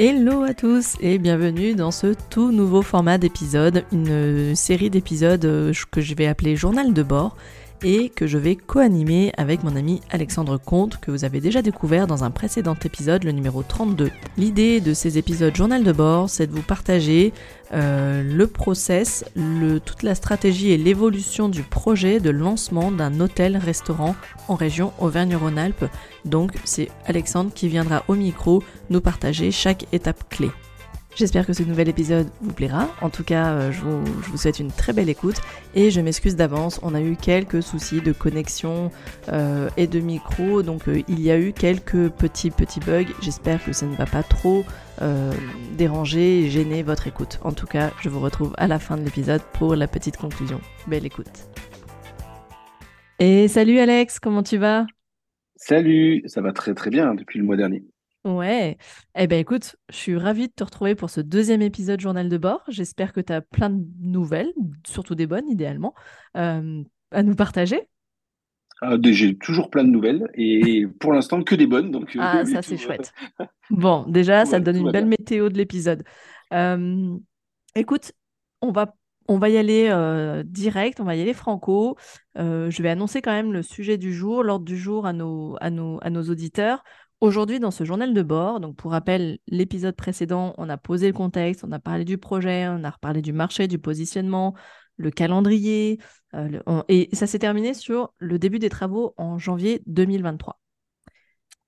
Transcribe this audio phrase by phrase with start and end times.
[0.00, 5.72] Hello à tous et bienvenue dans ce tout nouveau format d'épisode, une série d'épisodes euh,
[5.90, 7.36] que je vais appeler Journal de bord
[7.82, 12.06] et que je vais co-animer avec mon ami Alexandre Comte que vous avez déjà découvert
[12.06, 14.10] dans un précédent épisode, le numéro 32.
[14.36, 17.32] L'idée de ces épisodes journal de bord, c'est de vous partager
[17.72, 19.24] euh, le process,
[19.84, 24.16] toute la stratégie et l'évolution du projet de lancement d'un hôtel-restaurant
[24.48, 25.84] en région Auvergne-Rhône-Alpes.
[26.24, 30.50] Donc c'est Alexandre qui viendra au micro nous partager chaque étape clé.
[31.18, 32.94] J'espère que ce nouvel épisode vous plaira.
[33.00, 35.40] En tout cas, euh, je vous, souhaite une très belle écoute
[35.74, 36.78] et je m'excuse d'avance.
[36.84, 38.92] On a eu quelques soucis de connexion
[39.28, 43.12] euh, et de micro, donc euh, il y a eu quelques petits petits bugs.
[43.20, 44.64] J'espère que ça ne va pas trop
[45.76, 47.38] déranger et gêner votre écoute.
[47.42, 50.60] En tout cas, je vous retrouve à la fin de l'épisode pour la petite conclusion.
[50.86, 51.48] Belle écoute.
[53.18, 54.86] Et salut Alex, comment tu vas?
[55.56, 57.84] Salut, ça va très très bien depuis le mois dernier.
[58.24, 58.76] Ouais.
[59.16, 62.36] Eh ben écoute, je suis ravie de te retrouver pour ce deuxième épisode Journal de
[62.36, 62.62] bord.
[62.68, 64.52] J'espère que tu as plein de nouvelles,
[64.86, 65.94] surtout des bonnes idéalement,
[66.36, 67.88] euh, à nous partager.
[68.82, 71.90] Ah, j'ai toujours plein de nouvelles et pour l'instant que des bonnes.
[71.90, 73.12] Donc, euh, ah, ça c'est chouette.
[73.70, 76.02] Bon, déjà, ça donne une belle météo de l'épisode.
[76.54, 77.16] Euh,
[77.74, 78.12] écoute,
[78.62, 78.94] on va,
[79.28, 79.92] on va y aller
[80.46, 81.96] direct, on va y aller franco.
[82.34, 85.70] je vais annoncer quand même le sujet du jour, l'ordre du jour à nos, à
[85.70, 86.82] nos, à nos auditeurs.
[87.20, 91.12] Aujourd'hui, dans ce journal de bord, donc pour rappel, l'épisode précédent, on a posé le
[91.12, 94.54] contexte, on a parlé du projet, on a reparlé du marché, du positionnement,
[94.98, 95.98] le calendrier,
[96.34, 100.60] euh, et ça s'est terminé sur le début des travaux en janvier 2023.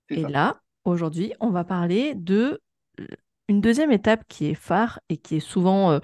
[0.09, 2.61] Et là, aujourd'hui, on va parler de
[3.01, 3.07] euh,
[3.49, 5.99] une deuxième étape qui est phare et qui est souvent euh,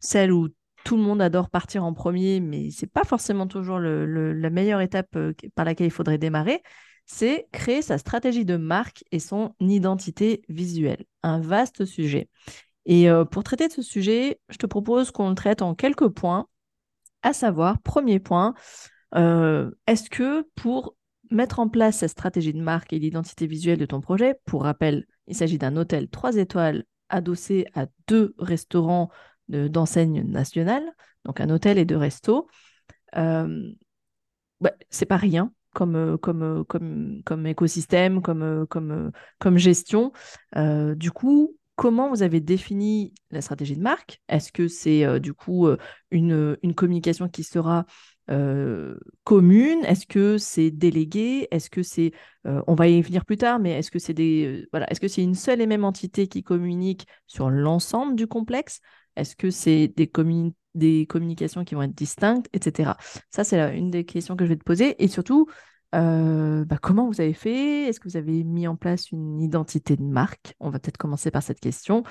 [0.00, 0.48] celle où
[0.84, 5.16] tout le monde adore partir en premier, mais c'est pas forcément toujours la meilleure étape
[5.54, 6.60] par laquelle il faudrait démarrer
[7.06, 11.04] c'est créer sa stratégie de marque et son identité visuelle.
[11.22, 12.28] Un vaste sujet.
[12.86, 16.08] Et euh, pour traiter de ce sujet, je te propose qu'on le traite en quelques
[16.08, 16.48] points,
[17.22, 18.54] à savoir, premier point,
[19.14, 20.96] euh, est-ce que pour
[21.30, 25.06] mettre en place cette stratégie de marque et l'identité visuelle de ton projet, pour rappel,
[25.26, 29.10] il s'agit d'un hôtel 3 étoiles adossé à deux restaurants
[29.48, 30.82] d'enseigne nationale,
[31.24, 32.48] donc un hôtel et deux restos,
[33.16, 33.70] euh,
[34.60, 39.58] bah, c'est pas rien comme, euh, comme, euh, comme, comme écosystème, comme, euh, comme, comme
[39.58, 40.12] gestion.
[40.54, 44.20] du coup, comment vous avez défini la stratégie de marque?
[44.28, 45.66] Est-ce que c'est du coup
[46.10, 47.86] une, une, communication qui sera
[49.24, 49.84] commune?
[49.84, 51.48] Est-ce que c'est délégué?
[51.50, 52.12] Est-ce que c'est,
[52.44, 55.22] on va y venir plus tard, mais est-ce que c'est des, voilà, est-ce que c'est
[55.22, 58.80] une seule et même entité qui communique sur l'ensemble du complexe?
[59.16, 60.10] Est-ce que c'est des,
[60.74, 62.92] des communications qui vont être distinctes, etc.
[63.30, 65.02] Ça, c'est une des questions que je vais te poser.
[65.02, 65.46] Et surtout,
[65.94, 67.88] euh, bah, comment vous avez fait?
[67.88, 70.54] Est-ce que vous avez mis en place une identité de marque?
[70.60, 72.02] On va peut-être commencer par cette question.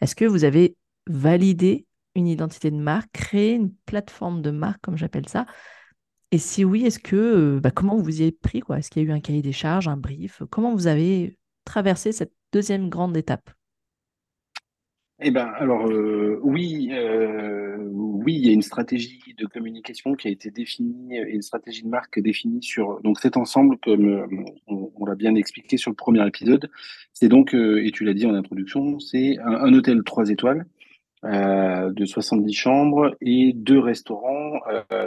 [0.00, 0.76] Est-ce que vous avez
[1.06, 5.46] validé une identité de marque, créé une plateforme de marque, comme j'appelle ça?
[6.32, 9.06] Et si oui, est-ce que euh, bah, comment vous y avez pris Est-ce qu'il y
[9.06, 10.42] a eu un cahier des charges, un brief?
[10.50, 13.50] Comment vous avez traversé cette deuxième grande étape?
[15.22, 20.28] Eh ben, alors euh, oui, euh, oui, il y a une stratégie de communication qui
[20.28, 24.26] a été définie et une stratégie de marque définie sur donc cet ensemble, comme euh,
[24.66, 26.70] on, l'a bien expliqué sur le premier épisode.
[27.12, 30.66] C'est donc, et tu l'as dit en introduction, c'est un, hôtel trois étoiles
[31.22, 34.60] de 70 chambres et deux restaurants,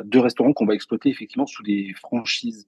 [0.03, 2.68] deux restaurants qu'on va exploiter effectivement sous des franchises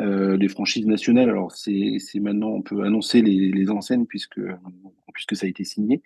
[0.00, 4.40] euh, les franchises nationales, alors c'est maintenant, on peut annoncer les, les, enseignes puisque,
[5.12, 6.02] puisque ça a été signé.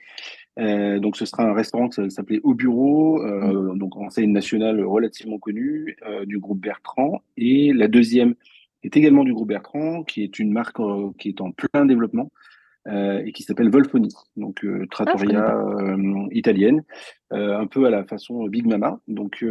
[0.59, 3.79] Euh, donc ce sera un restaurant qui s'appelait Au Bureau, euh, mmh.
[3.79, 7.23] donc enseigne nationale relativement connue euh, du groupe Bertrand.
[7.37, 8.35] Et la deuxième
[8.83, 12.31] est également du groupe Bertrand, qui est une marque euh, qui est en plein développement.
[12.89, 15.97] et qui s'appelle Volfoni, donc trattoria ah,
[16.31, 16.85] italienne,
[17.33, 19.01] un peu à la façon Big Mama.
[19.09, 19.45] Donc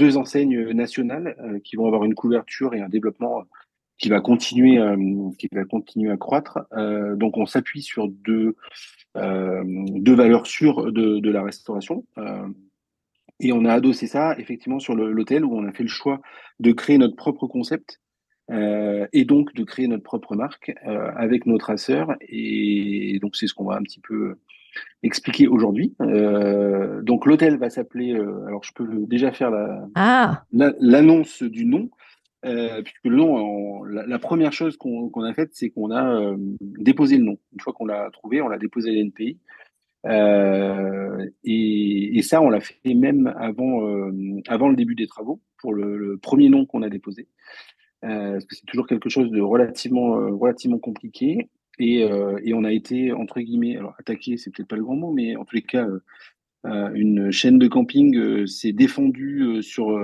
[0.00, 3.44] deux enseignes nationales qui vont avoir une couverture et un développement
[4.02, 4.96] qui va continuer, euh,
[5.38, 6.58] qui va continuer à croître.
[6.72, 8.56] Euh, donc, on s'appuie sur deux,
[9.16, 12.04] euh, deux valeurs sûres de, de la restauration.
[13.40, 16.20] et on a adossé ça effectivement sur l'hôtel où on a fait le choix
[16.60, 18.00] de créer notre propre concept
[18.50, 22.14] euh, et donc de créer notre propre marque euh, avec nos traceurs.
[22.28, 24.34] Et donc c'est ce qu'on va un petit peu
[25.02, 25.94] expliquer aujourd'hui.
[26.00, 29.52] Euh, donc l'hôtel va s'appeler, alors je peux déjà faire
[29.94, 30.44] ah.
[30.52, 31.90] l'annonce la, du nom.
[32.44, 37.16] Euh, puisque le nom, la, première chose qu'on a faite, c'est qu'on a euh, déposé
[37.16, 37.38] le nom.
[37.52, 39.38] Une fois qu'on l'a trouvé, on l'a déposé à l'NPI.
[40.06, 45.96] Euh, et, ça, on l'a fait même avant, euh, le début des travaux, pour le,
[45.96, 47.28] le premier nom qu'on a déposé.
[48.00, 51.48] parce que c'est toujours quelque chose de relativement, relativement compliqué.
[51.78, 55.12] Et, et, on a été, entre guillemets, alors attaqué, c'est peut-être pas le grand mot,
[55.12, 55.86] mais en tous les cas,
[56.64, 59.96] une chaîne de camping s'est défendue sur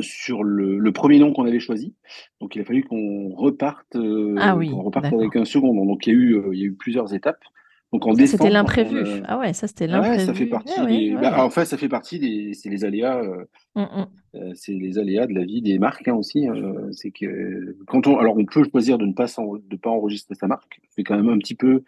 [0.00, 1.94] sur le, le, premier nom qu'on avait choisi.
[2.40, 5.84] Donc, il a fallu qu'on reparte, euh, ah oui, reparte avec un second nom.
[5.84, 7.42] Donc, il y a eu, euh, il y a eu plusieurs étapes.
[7.92, 8.96] Donc, en C'était l'imprévu.
[8.96, 10.16] Euh, ah ouais, ça, c'était l'imprévu.
[10.16, 11.14] Ouais, ça fait partie ah des...
[11.20, 12.54] Bah, en fait, ça fait partie des...
[12.54, 13.20] C'est les aléas...
[13.74, 13.88] Hum,
[14.34, 14.54] hum.
[14.54, 16.46] c'est les aléas de la vie des marques hein, aussi.
[16.46, 16.54] Hein.
[16.92, 18.18] c'est que quand on...
[18.18, 20.80] Alors, on peut choisir de ne pas, de pas enregistrer sa marque.
[20.88, 21.84] C'est quand même un petit peu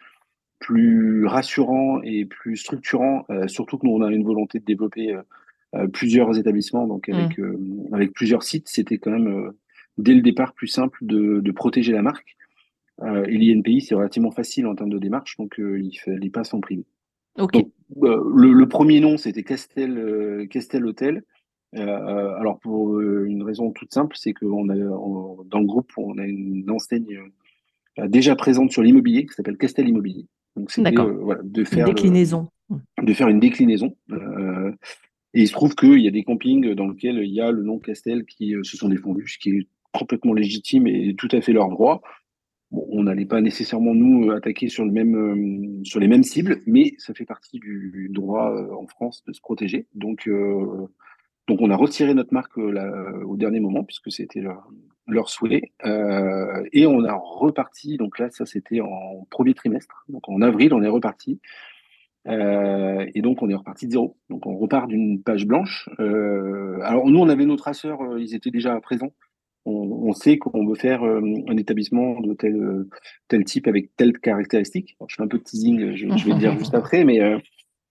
[0.59, 5.21] plus rassurant et plus structurant, surtout que nous, on a une volonté de développer euh,
[5.91, 7.43] plusieurs établissements, donc avec, mmh.
[7.43, 7.57] euh,
[7.93, 9.51] avec plusieurs sites, c'était quand même euh,
[9.97, 12.35] dès le départ plus simple de, de protéger la marque.
[13.01, 16.85] et l'INPI, c'est relativement facile en termes de démarche, donc il fallait pas s'en priver.
[17.37, 17.67] Okay.
[18.01, 21.23] le, le, premier nom, c'était Castel, Castel Hotel.
[21.73, 26.25] alors pour une raison toute simple, c'est que on a, dans le groupe, on a
[26.25, 27.19] une enseigne
[28.07, 30.25] déjà présente sur l'immobilier qui s'appelle Castel Immobilier.
[30.55, 32.47] Donc c'était voilà, de faire une déclinaison.
[33.01, 33.95] de faire une déclinaison.
[35.35, 37.61] Et il se trouve qu'il y a des campings dans lesquels il y a le
[37.61, 41.41] nom Castel qui euh, se sont défendus, ce qui est complètement légitime et tout à
[41.41, 42.01] fait leur droit.
[42.71, 46.93] On n'allait pas nécessairement nous attaquer sur, le même, euh, sur les mêmes cibles, mais
[46.99, 49.87] ça fait partie du droit euh, en France de se protéger.
[49.93, 50.29] Donc,
[51.47, 54.41] donc on a retiré notre marque au dernier moment puisque c'était
[55.07, 55.73] leur souhait.
[55.83, 60.05] et on a reparti, donc là, ça c'était en premier trimestre.
[60.07, 61.41] Donc en avril, on est reparti
[62.27, 64.17] euh, et donc, on est reparti de zéro.
[64.29, 65.89] Donc, on repart d'une page blanche.
[65.99, 69.11] Euh, alors, nous, on avait nos traceurs, euh, ils étaient déjà présents.
[69.67, 72.85] On, sait qu'on veut faire un établissement de tel,
[73.27, 74.95] tel type avec telle caractéristique.
[75.07, 77.19] je fais un peu de teasing, je, vais le dire juste après, mais,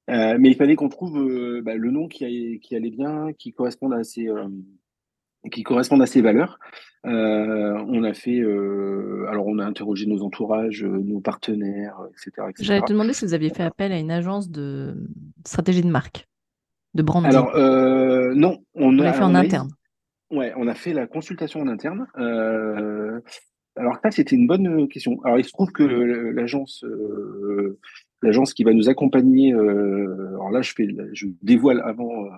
[0.07, 1.19] mais il fallait qu'on trouve
[1.65, 4.29] bah, le nom qui, qui, allait bien, qui corresponde à ces,
[5.51, 6.59] qui correspondent à ces valeurs.
[7.07, 12.49] Euh, on a fait, euh, alors on a interrogé nos entourages, euh, nos partenaires, etc.
[12.61, 14.97] J'allais te demander si vous aviez fait appel à une agence de
[15.45, 16.27] stratégie de marque,
[16.95, 17.31] de branding.
[17.31, 17.53] Alors
[18.35, 19.71] non, on, a, fait en interne.
[20.31, 22.07] ouais, on a fait la consultation en interne.
[23.77, 25.21] alors ça, c'était une bonne question.
[25.25, 26.87] Alors il se trouve que l'agence,
[28.23, 32.31] l'agence qui va nous accompagner, alors là je fais, je dévoile avant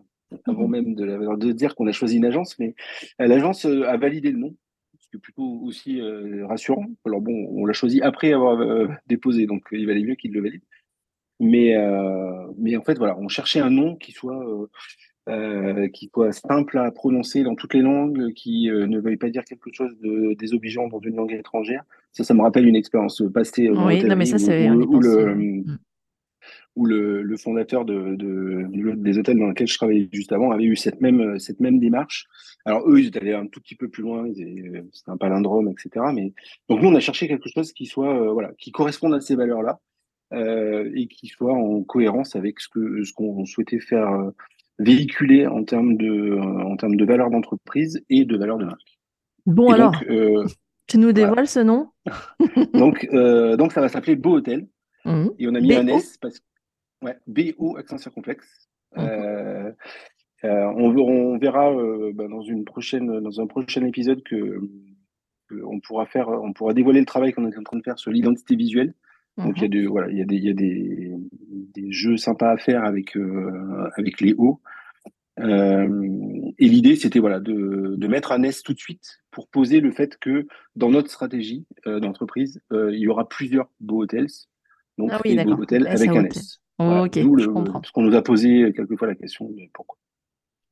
[0.47, 0.71] avant mhm.
[0.71, 2.75] même de, de dire qu'on a choisi une agence, mais
[3.21, 4.55] euh, l'agence euh, a validé le nom,
[4.99, 6.87] ce qui est plutôt aussi euh, rassurant.
[7.05, 10.63] Alors bon, on l'a choisi après avoir déposé, donc il valait mieux qu'il le valide.
[11.39, 11.75] Mais,
[12.57, 14.43] mais en fait, voilà, on cherchait un nom qui soit,
[15.93, 19.71] qui soit simple à prononcer dans toutes les langues, qui ne veuille pas dire quelque
[19.71, 21.85] chose de désobligeant dans une langue étrangère.
[22.13, 23.69] Ça, ça me rappelle une expérience passée.
[23.69, 25.63] Oui, non, mais ça, c'est où le,
[26.85, 31.01] le fondateur de, de, des hôtels dans lesquels je travaillais juste avant avait eu cette
[31.01, 32.27] même, cette même démarche.
[32.65, 36.07] Alors eux, ils étaient allés un tout petit peu plus loin, c'était un palindrome, etc.
[36.13, 36.33] Mais
[36.69, 39.37] donc nous, on a cherché quelque chose qui soit, euh, voilà, qui corresponde à ces
[39.37, 39.81] valeurs-là
[40.33, 44.31] euh, et qui soit en cohérence avec ce que ce qu'on souhaitait faire euh,
[44.81, 48.99] véhiculer en termes de, euh, en termes de valeurs d'entreprise et de valeurs de marque.
[49.47, 49.95] Bon alors,
[50.89, 51.91] tu nous dévoiles ce nom?
[52.75, 54.67] Donc, donc ça va s'appeler Beau Hôtel.
[55.05, 55.29] Mmh.
[55.39, 56.45] Et on a mis un S parce que
[57.07, 58.69] Ouais, BO accent circonflexe.
[58.99, 59.71] Euh,
[60.43, 64.59] euh, on, on, verra euh, bah, dans une prochaine, dans un prochain épisode que,
[65.65, 68.11] on pourra faire, on pourra dévoiler le travail qu'on est en train de faire sur
[68.11, 68.95] l'identité visuelle.
[69.39, 71.15] Donc il y a, de, voilà, il y a, des, il y a des,
[71.75, 73.17] des, jeux sympas à faire avec,
[73.97, 74.61] avec les hauts.
[75.39, 79.93] et l'idée, c'était voilà, de, de, mettre un S tout de suite pour poser le
[79.93, 84.27] fait que dans notre stratégie d'entreprise, il y aura plusieurs beaux hotels.
[84.99, 87.81] Donc, ah oui, beaux hôtels avec un S ok, je comprends.
[87.81, 89.97] Parce qu'on nous a posé quelquefois la question de pourquoi.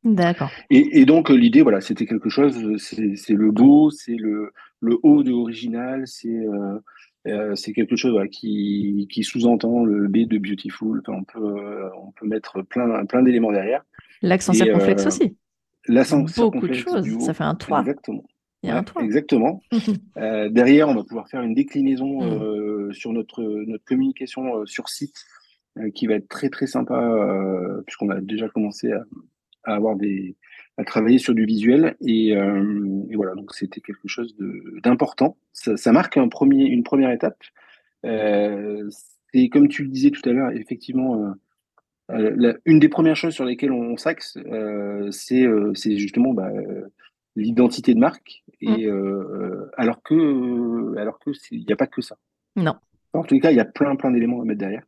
[0.05, 0.51] D'accord.
[0.69, 5.33] Et, donc l'idée, voilà, c'était quelque chose, c'est le beau, c'est le, le haut de
[5.33, 6.79] original, c'est euh,
[7.27, 11.01] euh, c'est quelque chose qui, qui sous-entend le B de beautiful.
[11.01, 13.83] Enfin, on peut on peut mettre plein plein d'éléments derrière.
[14.21, 15.37] L'accent circonflexe euh, aussi.
[15.87, 17.19] L'accent Beaucoup de choses.
[17.21, 17.81] Ça fait un toit.
[17.81, 18.25] Exactement.
[18.63, 19.03] Il y a un toit.
[19.03, 19.63] Exactement.
[20.17, 22.93] derrière, on va pouvoir faire une déclinaison mm.
[22.93, 25.44] sur notre notre communication sur site euh,
[25.95, 29.05] qui va être très très sympa euh, puisqu'on a déjà commencé à,
[29.65, 30.37] à, avoir des
[30.77, 31.97] à travailler sur du visuel.
[32.01, 34.37] Et, euh, et voilà donc c'était quelque chose
[34.83, 35.37] d'important.
[35.53, 37.39] Ça, ça, marque un premier une première étape.
[38.05, 38.89] Euh,
[39.33, 41.35] et comme tu le disais tout à l'heure effectivement
[42.09, 44.39] la, une des premières choses sur lesquelles on s'axe
[45.11, 46.51] c'est c'est justement bah,
[47.35, 48.45] l'identité de marque.
[48.61, 49.71] Et mmh.
[49.77, 52.17] alors que alors que il n'y a pas que ça.
[52.55, 52.77] Non.
[53.13, 54.85] En les cas il y a plein plein d'éléments à mettre derrière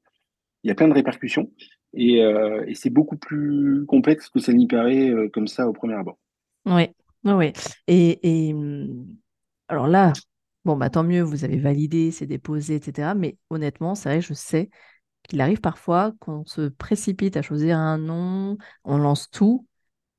[0.66, 1.49] il y a plein de répercussions
[1.94, 5.94] et, euh, c'est beaucoup plus complexe que ça n'y paraît euh, comme ça au premier
[5.94, 6.18] abord.
[6.66, 6.88] Oui,
[7.25, 7.52] oui.
[7.87, 9.06] Et, et hum,
[9.68, 10.12] alors là,
[10.64, 13.14] bon, bah tant mieux, vous avez validé, c'est déposé, etc.
[13.14, 14.70] Mais honnêtement, c'est vrai, je sais
[15.23, 19.68] qu'il arrive parfois qu'on se précipite à choisir un nom, on lance tout,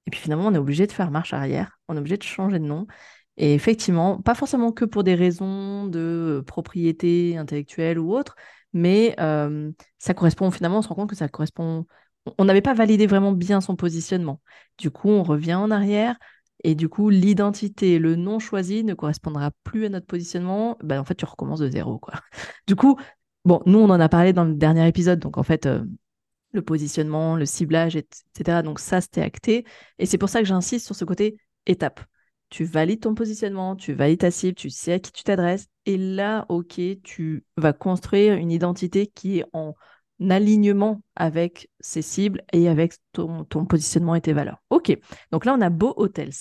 [0.06, 2.60] et puis finalement, on est obligé de faire marche arrière, on est obligé de changer
[2.60, 2.88] de nom.
[3.36, 8.36] Et effectivement, pas forcément que pour des raisons de propriété intellectuelle ou autre,
[8.78, 11.86] mais euh, ça correspond finalement, on se rend compte que ça correspond.
[12.38, 14.42] On n'avait pas validé vraiment bien son positionnement.
[14.78, 16.18] Du coup, on revient en arrière,
[16.64, 20.78] et du coup, l'identité, le nom choisi ne correspondra plus à notre positionnement.
[20.84, 22.00] Ben, en fait, tu recommences de zéro.
[22.00, 22.16] Quoi.
[22.68, 22.98] Du coup,
[23.46, 25.20] bon, nous, on en a parlé dans le dernier épisode.
[25.20, 25.84] Donc, en fait, euh,
[26.54, 28.64] le positionnement, le ciblage, etc.
[28.64, 29.66] Donc, ça, c'était acté.
[30.00, 32.02] Et c'est pour ça que j'insiste sur ce côté étape.
[32.50, 35.68] Tu valides ton positionnement, tu valides ta cible, tu sais à qui tu t'adresses.
[35.86, 39.76] Et là, OK, tu vas construire une identité qui est en
[40.30, 44.62] alignement avec ses cibles et avec ton, positionnement et tes valeurs.
[44.70, 44.98] OK,
[45.32, 46.34] donc là, on a Beau Hotels.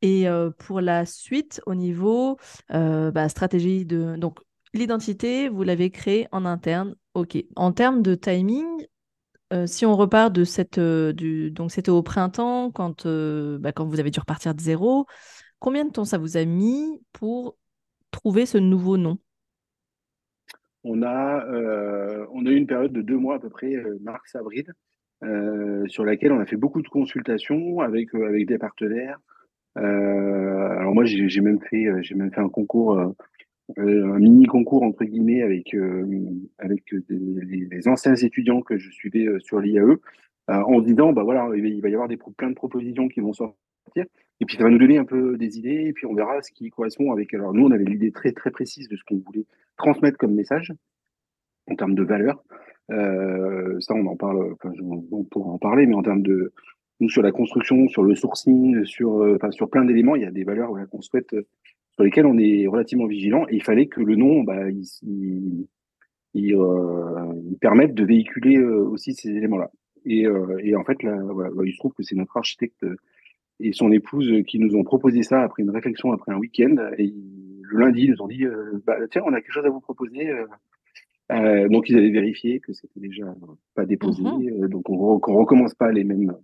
[0.00, 2.38] Et euh, pour la suite, au niveau
[2.72, 4.16] euh, bah, stratégie de...
[4.16, 4.38] Donc,
[4.72, 6.94] l'identité, vous l'avez créée en interne.
[7.14, 7.36] OK.
[7.56, 8.66] En termes de timing,
[9.52, 10.78] euh, si on repart de cette...
[10.78, 15.06] Donc, c'était au printemps, quand, bah, quand vous avez dû repartir de zéro.
[15.60, 17.56] Combien de temps ça vous a mis pour
[18.10, 19.18] trouver ce nouveau nom?
[20.84, 23.98] On a, euh, on a eu une période de deux mois à peu près, euh,
[24.00, 24.72] mars-avril,
[25.24, 29.18] euh, sur laquelle on a fait beaucoup de consultations avec, avec des partenaires.
[29.74, 32.98] alors moi, j'ai même fait, même fait un concours,
[33.76, 35.74] un mini concours entre guillemets avec
[36.58, 39.96] avec les, anciens étudiants que je suivais sur l'IAE,
[40.48, 43.67] en disant bah voilà, il va y avoir plein de propositions qui vont sortir.
[43.96, 46.52] Et puis ça va nous donner un peu des idées, et puis on verra ce
[46.52, 47.34] qui correspond avec.
[47.34, 50.72] Alors nous, on avait l'idée très très précise de ce qu'on voulait transmettre comme message
[51.70, 52.42] en termes de valeur.
[52.90, 56.52] Euh, ça, on en parle, enfin, on pourra en parler, mais en termes de
[57.00, 60.26] nous sur la construction, sur le sourcing, sur, euh, enfin, sur plein d'éléments, il y
[60.26, 61.34] a des valeurs qu'on souhaite,
[61.92, 63.46] sur lesquelles on est relativement vigilant.
[63.48, 69.30] Et il fallait que le nom, bah, il, euh, permette de véhiculer euh, aussi ces
[69.30, 69.70] éléments-là.
[70.04, 72.86] Et, en fait, là, voilà, il se trouve que c'est notre architecte
[73.60, 76.76] et son épouse qui nous ont proposé ça après une réflexion, après un week-end.
[76.98, 77.12] Et
[77.62, 79.80] le lundi, ils nous ont dit euh, bah, tiens, on a quelque chose à vous
[79.80, 80.30] proposer.
[80.30, 80.46] Euh,
[81.32, 83.34] euh donc, ils avaient vérifié que c'était déjà
[83.74, 84.22] pas déposé.
[84.22, 84.64] Mhm.
[84.64, 86.34] Euh, donc, on, ne recommence pas les mêmes.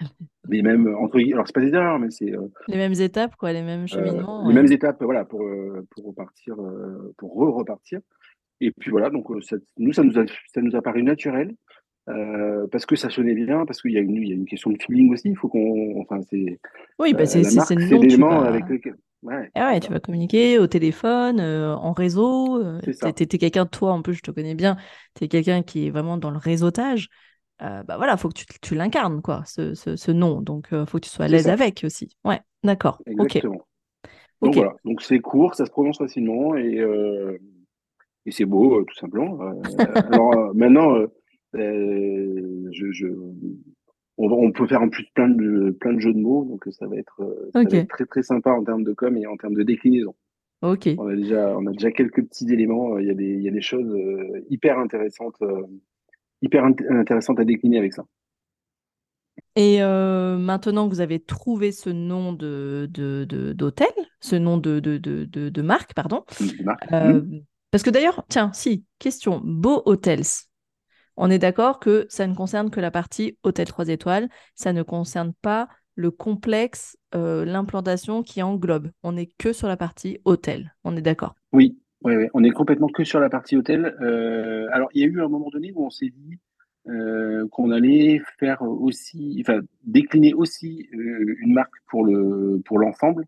[0.48, 2.32] Les mêmes entre alors c'est pas des erreurs mais c'est
[2.68, 5.42] les mêmes étapes quoi les mêmes cheminements les mêmes étapes voilà pour
[5.90, 6.56] pour repartir
[7.16, 8.00] pour re repartir
[8.60, 11.54] et puis voilà donc ça, nous ça nous a ça nous a paru naturel
[12.08, 14.44] euh, parce que ça sonnait bien, parce qu'il y, a une, il y a une
[14.44, 15.28] question de feeling aussi.
[15.28, 16.00] Il faut qu'on.
[16.00, 16.58] Enfin, c'est.
[16.98, 18.96] Oui, bah euh, c'est l'élément avec lequel.
[19.22, 22.62] Ouais, ah ouais, tu vas communiquer au téléphone, euh, en réseau.
[22.82, 24.76] tu es, quelqu'un, toi, en plus, je te connais bien,
[25.14, 27.08] tu es quelqu'un qui est vraiment dans le réseautage.
[27.58, 30.42] bah voilà, il faut que tu, tu l'incarnes, quoi, ce, ce, ce, nom.
[30.42, 32.14] Donc, il faut que tu sois à l'aise avec aussi.
[32.22, 33.00] Ouais, d'accord.
[33.06, 33.66] Exactement.
[34.42, 36.84] Donc voilà, donc c'est court, ça se prononce facilement et,
[38.26, 39.38] et c'est beau, tout simplement.
[40.12, 41.06] alors maintenant euh,
[41.54, 43.06] je, je,
[44.16, 46.86] on, on, peut faire en plus plein de, plein de jeux de mots, donc ça
[46.86, 49.54] va, être, euh, va être très très sympa en termes de com et en termes
[49.54, 50.14] de déclinaison.
[50.62, 50.72] On
[51.08, 52.98] a déjà, on a déjà quelques petits éléments.
[52.98, 55.36] Il y a des, il y a des choses euh, hyper intéressantes,
[56.40, 58.04] hyper intéressantes à décliner avec ça.
[59.56, 62.88] Et maintenant que vous avez trouvé ce nom de,
[63.52, 63.88] d'hôtel,
[64.20, 66.24] ce nom de, de, de, marque, pardon.
[66.40, 67.40] Mmh.
[67.70, 70.22] Parce que d'ailleurs, tiens, si, question, Beau Hotels,
[71.16, 74.82] on est d'accord que ça ne concerne que la partie hôtel 3 étoiles, ça ne
[74.82, 78.90] concerne pas le complexe, euh, l'implantation qui englobe.
[79.02, 81.34] On n'est que sur la partie hôtel, on est d'accord?
[81.52, 83.96] Oui, oui, on est complètement que sur la partie hôtel.
[84.00, 86.38] Euh, alors, il y a eu un moment donné où on s'est dit
[86.88, 93.24] euh, qu'on allait faire aussi, enfin, décliner aussi une marque pour le pour l'ensemble.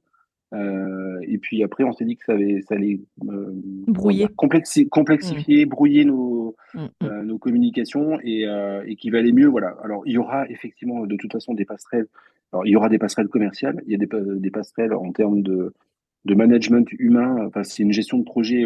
[0.55, 3.51] Euh, et puis après, on s'est dit que ça allait, ça allait euh,
[3.89, 4.29] brouiller.
[4.37, 5.69] complexifier, mmh.
[5.69, 6.89] brouiller nos, mmh, mmh.
[7.03, 8.47] Euh, nos communications et,
[8.87, 9.49] et qu'il valait mieux.
[9.49, 9.77] Voilà.
[9.83, 12.07] Alors, il y aura effectivement de toute façon des passerelles.
[12.53, 14.09] Alors, il y aura des passerelles commerciales, il y a des,
[14.41, 15.75] des passerelles en termes de,
[16.25, 17.45] de management humain.
[17.47, 18.65] Enfin, c'est une gestion de projet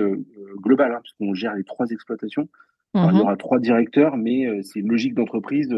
[0.57, 2.49] globale, hein, puisqu'on gère les trois exploitations.
[2.95, 5.75] il y aura trois directeurs, mais c'est une logique d'entreprise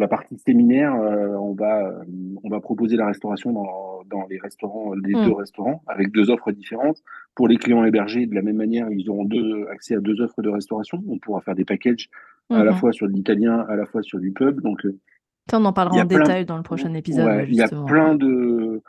[0.00, 2.04] la partie séminaire, euh, on va euh,
[2.42, 5.26] on va proposer la restauration dans, dans les restaurants, les hmm.
[5.26, 7.02] deux restaurants, avec deux offres différentes.
[7.34, 10.40] Pour les clients hébergés, de la même manière, ils auront deux accès à deux offres
[10.40, 11.02] de restauration.
[11.08, 12.08] On pourra faire des packages
[12.50, 12.76] à la hmm.
[12.76, 14.60] fois sur l'italien, à la fois sur du pub.
[14.60, 14.98] Donc, euh,
[15.52, 17.44] on en parlera en détail dans le prochain épisode.
[17.48, 18.82] il y a plein de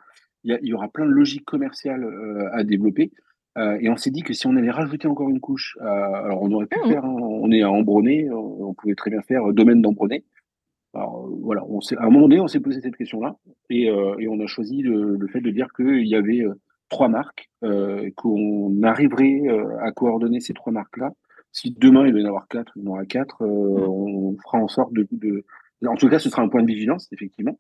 [0.46, 2.06] il y, aura plein de logiques commerciales
[2.52, 3.12] à développer.
[3.58, 6.66] et on s'est dit que si on avait rajouté encore une couche, alors on aurait
[6.66, 6.90] pu hmm.
[6.90, 10.26] faire, hein, on est à on pouvait très bien faire domaine d'Embronné.
[10.94, 13.36] Alors voilà, on à un moment donné, on s'est posé cette question-là
[13.70, 16.54] et, euh, et, on a choisi le, le, fait de dire qu'il y avait, euh,
[16.90, 17.50] trois marques,
[18.16, 19.42] qu'on arriverait
[19.82, 21.12] à coordonner ces trois marques-là.
[21.52, 23.48] Si demain il doit y en avoir quatre, il y en aura quatre, mm.
[23.48, 25.44] on fera en sorte de, de,
[25.88, 27.58] En tout cas, ce sera un point de vigilance, effectivement.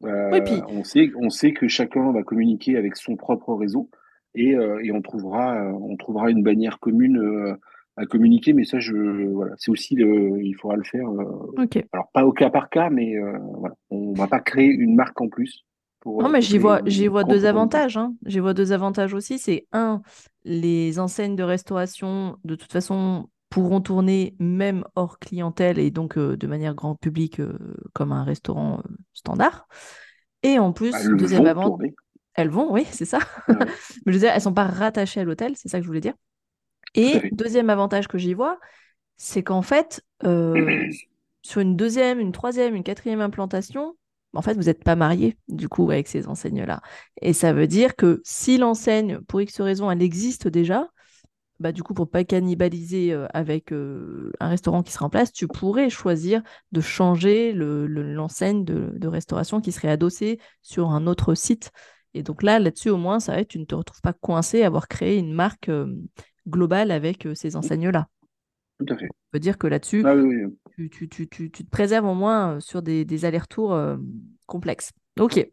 [0.00, 0.62] puis...
[0.68, 3.90] on, sait, on sait que chacun va communiquer avec son propre réseau
[4.34, 7.58] et, et on, trouvera, on trouvera une bannière commune
[7.96, 8.94] à communiquer, mais ça, je,
[9.28, 11.08] voilà, c'est aussi le, il faudra le faire.
[11.08, 14.94] Euh, alors pas au cas par cas, mais euh, voilà, on va pas créer une
[14.94, 15.64] marque en plus.
[16.00, 17.98] Pour, non, mais j'y vois, j'y vois deux avantages.
[17.98, 18.14] Hein.
[18.24, 19.38] J'y vois deux avantages aussi.
[19.38, 20.00] C'est un,
[20.44, 26.36] les enseignes de restauration, de toute façon, pourront tourner même hors clientèle et donc euh,
[26.36, 27.42] de manière grand public
[27.92, 28.82] comme un restaurant
[29.12, 29.68] standard.
[30.42, 31.90] Et en plus, deuxième avantage.
[32.34, 33.18] Elles vont, oui, c'est ça.
[33.48, 33.56] mais
[34.06, 36.14] je veux dire, elles sont pas rattachées à l'hôtel, c'est ça que je voulais dire.
[36.94, 38.58] Et deuxième avantage que j'y vois,
[39.16, 40.88] c'est qu'en fait, euh,
[41.42, 43.96] sur une deuxième, une troisième, une quatrième implantation,
[44.32, 46.80] en fait, vous n'êtes pas marié du coup avec ces enseignes-là.
[47.20, 50.88] Et ça veut dire que si l'enseigne, pour X raison, elle existe déjà,
[51.58, 55.32] bah, du coup, pour pas cannibaliser euh, avec euh, un restaurant qui sera en place,
[55.32, 56.42] tu pourrais choisir
[56.72, 61.70] de changer l'enseigne le, de, restauration qui serait adossée sur un autre site.
[62.14, 64.62] Et donc là, là-dessus, au moins, ça va être, tu ne te retrouves pas coincé
[64.62, 65.70] à avoir créé une marque
[66.48, 68.08] global avec euh, ces enseignes-là.
[68.78, 69.06] Tout à fait.
[69.06, 70.14] Ça veut dire que là-dessus, ah
[70.76, 73.96] tu, te préserves au moins euh, sur des, allers-retours euh,
[74.46, 74.92] complexes.
[75.18, 75.46] OK.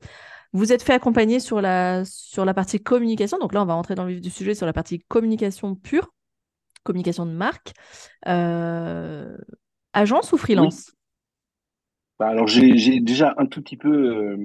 [0.53, 3.38] Vous êtes fait accompagner sur la, sur la partie communication.
[3.38, 6.13] Donc là, on va rentrer dans le vif du sujet sur la partie communication pure,
[6.84, 7.74] communication de marque.
[8.24, 10.91] agence ou freelance?
[12.20, 14.38] Bah, alors j'ai déjà un tout petit peu,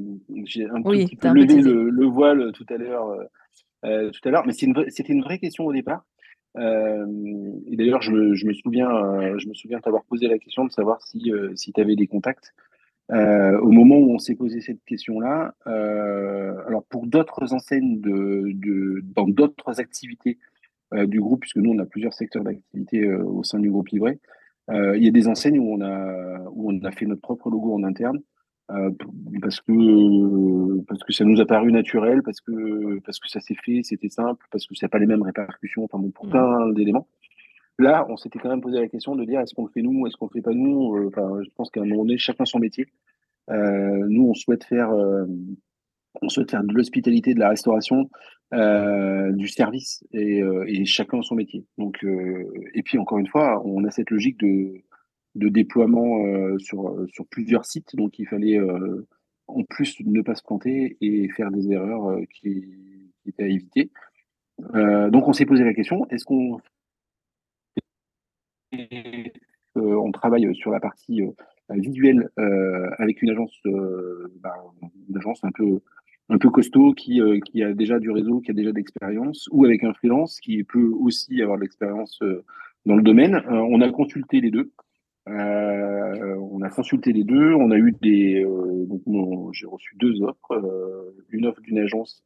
[0.45, 3.17] j'ai un petit peu levé le, voile tout à l'heure,
[3.83, 6.05] tout à l'heure, mais c'était une vraie question au départ.
[6.59, 7.07] Euh,
[7.67, 11.03] et d'ailleurs, je, me souviens, euh, je me souviens t'avoir posé la question de savoir
[11.03, 12.53] si, euh, si tu avais des contacts.
[13.11, 19.29] au moment où on s'est posé cette question-là, alors pour d'autres enseignes de, de dans
[19.29, 20.39] d'autres activités
[20.93, 24.19] du groupe, puisque nous on a plusieurs secteurs d'activité au sein du groupe Livré,
[24.71, 27.75] il y a des enseignes où on a où on a fait notre propre logo
[27.75, 28.21] en interne.
[28.71, 28.91] Euh,
[29.41, 33.57] parce que parce que ça nous a paru naturel, parce que parce que ça s'est
[33.65, 36.31] fait, c'était simple, parce que ça n'a pas les mêmes répercussions, enfin bon, pour mmh.
[36.31, 37.09] plein d'éléments.
[37.79, 40.07] Là, on s'était quand même posé la question de dire est-ce qu'on le fait nous,
[40.07, 40.97] est-ce qu'on le fait pas nous.
[40.97, 42.87] Euh, enfin, je pense qu'à un moment donné, chacun son métier.
[43.51, 44.91] Euh, nous, on souhaite faire
[46.21, 48.09] on souhaite faire de l'hospitalité, de la restauration,
[48.53, 51.67] du service et, et, chacun son métier.
[51.79, 52.05] Donc,
[52.75, 54.75] et puis encore une fois, on a cette logique de
[55.35, 57.97] de déploiement euh, sur, euh, sur plusieurs sites.
[57.97, 59.07] Donc, il fallait euh,
[59.47, 62.65] en plus ne pas se planter et faire des erreurs qui,
[63.27, 63.91] étaient à éviter.
[64.59, 66.61] donc, on s'est posé la question est-ce qu'on
[69.77, 71.21] on travaille sur la partie
[71.71, 72.31] visuelle
[72.99, 73.57] avec une agence,
[74.41, 74.57] bah,
[75.09, 75.81] une agence un peu
[76.29, 79.85] un peu costaud qui, qui a déjà du réseau, qui a déjà d'expérience, ou avec
[79.85, 82.19] un freelance qui peut aussi avoir de l'expérience
[82.87, 83.41] dans le domaine.
[83.49, 84.73] on a consulté les deux.
[85.29, 87.55] Euh, on a consulté les deux.
[87.55, 88.45] On a eu des.
[88.45, 88.87] Euh,
[89.53, 90.53] j'ai reçu deux offres.
[90.53, 92.23] Euh, une offre d'une agence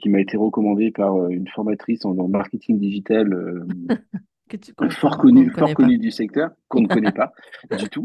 [0.00, 3.66] qui m'a été recommandée par une formatrice en, marketing digital.
[4.90, 7.32] fort connue fort connu du secteur, qu'on ne connaît pas
[7.78, 8.04] du tout.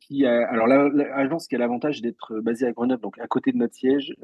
[0.00, 3.58] qui a, alors l'agence qui a l'avantage d'être basée à Grenoble, donc à côté de
[3.58, 4.14] notre siège,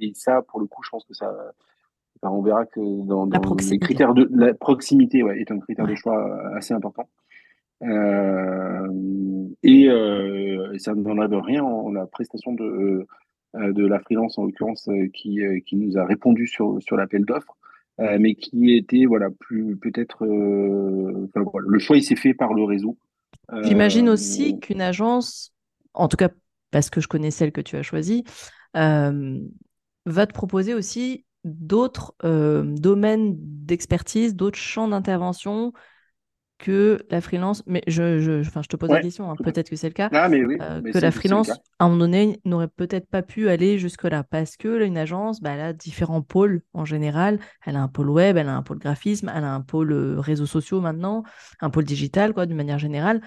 [0.00, 1.34] et ça, pour le coup, je pense que ça,
[2.22, 3.26] on verra que dans,
[3.70, 7.08] les critères de la proximité ouais, est un critère de choix assez important.
[7.82, 8.88] Euh,
[9.62, 13.06] et, euh, ça ne n'enlève rien en la prestation de,
[13.56, 17.56] euh, de la freelance, en l'occurrence, qui, qui nous a répondu sur, sur l'appel d'offres.
[17.98, 22.96] mais qui était voilà plus peut-être le choix il s'est fait par le réseau.
[23.62, 25.52] J'imagine aussi qu'une agence,
[25.94, 26.30] en tout cas
[26.70, 28.24] parce que je connais celle que tu as choisie,
[28.74, 35.72] va te proposer aussi d'autres domaines d'expertise, d'autres champs d'intervention
[36.60, 39.76] que la freelance, mais je, je, enfin, je te pose la question, hein, peut-être que
[39.76, 43.22] c'est le cas, ah, euh, que la freelance, à un moment donné, n'aurait peut-être pas
[43.22, 47.40] pu aller jusque-là, parce que là, une agence, bah, elle a différents pôles en général.
[47.64, 50.20] Elle a un pôle web, elle a un pôle graphisme, elle a un pôle euh,
[50.20, 51.24] réseaux sociaux maintenant,
[51.60, 53.22] un pôle digital, quoi, d'une manière générale.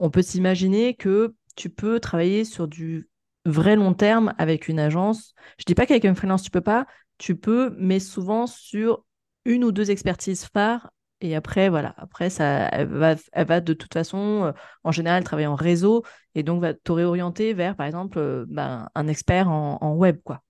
[0.00, 3.08] On peut s'imaginer que tu peux travailler sur du
[3.44, 5.34] vrai long terme avec une agence.
[5.58, 6.86] Je dis pas qu'avec une freelance, tu peux pas,
[7.18, 9.04] tu peux, mais souvent sur
[9.44, 10.90] une ou deux expertises phares
[11.22, 15.22] et après, voilà, après, ça, elle va, elle va de toute façon, euh, en général,
[15.22, 16.02] travailler en réseau
[16.34, 20.42] et donc va te réorienter vers, par exemple, euh, ben, un expert en, web, quoi.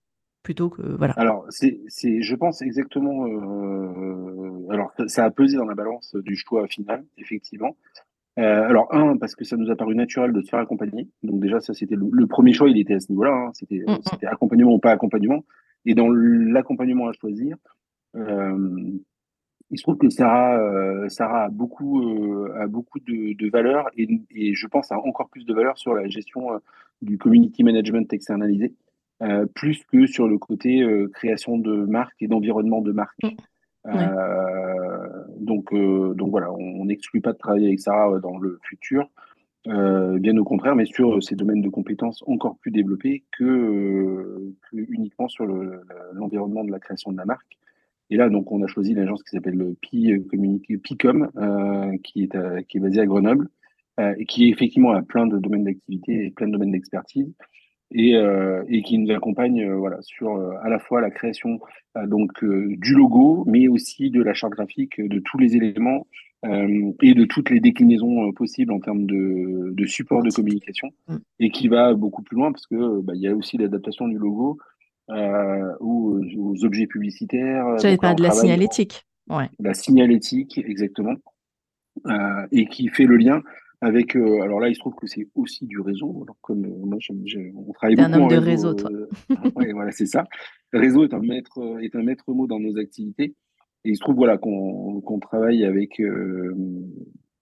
[0.43, 1.13] Plutôt que, voilà.
[1.19, 3.27] Alors, c'est, je pense exactement.
[3.27, 7.77] Euh, alors, ça a pesé dans la balance du choix final, effectivement.
[8.37, 11.07] alors, un, parce que ça nous a paru naturel de se faire accompagner.
[11.23, 13.31] Donc, déjà, ça, c'était le, premier choix, il était à ce niveau-là.
[13.31, 13.51] Hein.
[13.53, 14.01] C'était, mm, mm.
[14.11, 15.45] c'était accompagnement ou pas accompagnement.
[15.85, 17.57] Et dans l'accompagnement à choisir,
[18.17, 18.91] euh,
[19.73, 23.89] il se trouve que Sarah, euh, Sarah a beaucoup, euh, a beaucoup de, de valeur
[23.97, 26.59] et, et, je pense a encore plus de valeur sur la gestion euh,
[27.01, 28.75] du community management externalisé,
[29.55, 33.19] plus que sur le côté création de marque et d'environnement de marque.
[33.85, 33.99] Mmh.
[35.39, 39.11] donc, donc voilà, on n'exclut pas de travailler avec Sarah dans le futur.
[39.67, 45.29] bien au contraire, mais sur ces domaines de compétences encore plus développés que, que uniquement
[45.29, 45.47] sur
[46.13, 47.59] l'environnement de la création de la marque.
[48.11, 49.77] Et là, donc, on a choisi l'agence qui s'appelle le
[50.29, 53.49] Community, Picom, euh, qui, est qui est basée à Grenoble,
[54.01, 57.35] euh, et qui effectivement a plein de domaines d'activité et plein de domaines d'expertise,
[57.95, 61.61] et, euh, et, qui nous accompagne euh, voilà, sur euh, à la fois la création
[61.97, 66.07] euh, donc, du logo, mais aussi de la charte graphique, de tous les éléments
[66.45, 71.17] et de toutes les déclinaisons possibles en termes de, de support de communication, mm.
[71.39, 74.19] et qui va beaucoup plus loin parce que bah, il y a aussi l'adaptation du
[74.19, 74.59] logo
[75.13, 77.79] euh, ou aux objets publicitaires.
[77.79, 79.05] J'avais pas de la signalétique.
[79.29, 79.49] Ouais.
[79.59, 81.15] La signalétique, exactement.
[82.07, 83.43] Euh, et qui fait le lien
[83.81, 84.17] avec.
[84.17, 86.23] Euh, alors là, il se trouve que c'est aussi du réseau.
[86.23, 88.09] Alors comme moi, on travaille beaucoup.
[88.09, 88.91] un homme de réseau, toi.
[89.57, 90.25] ouais, voilà, c'est ça.
[90.73, 93.35] Réseau est un maître, est un maître mot dans nos activités.
[93.85, 96.01] Et il se trouve voilà qu'on travaille avec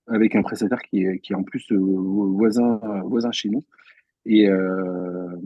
[0.06, 3.62] avec un prestataire qui est, qui est en plus voisin voisin chez nous
[4.26, 5.36] et, euh,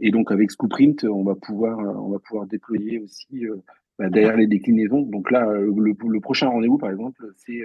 [0.00, 3.56] et donc avec Scoopprint, on va pouvoir, on va pouvoir déployer aussi euh,
[3.98, 5.02] bah, derrière les déclinaisons.
[5.02, 7.62] Donc là, le, le prochain rendez-vous, par exemple, c'est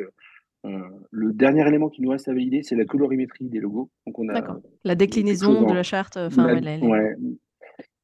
[0.65, 3.89] euh, le dernier élément qui nous reste à valider, c'est la colorimétrie des logos.
[4.05, 6.17] Donc on a la déclinaison de la charte.
[6.17, 7.15] Enfin, ouais,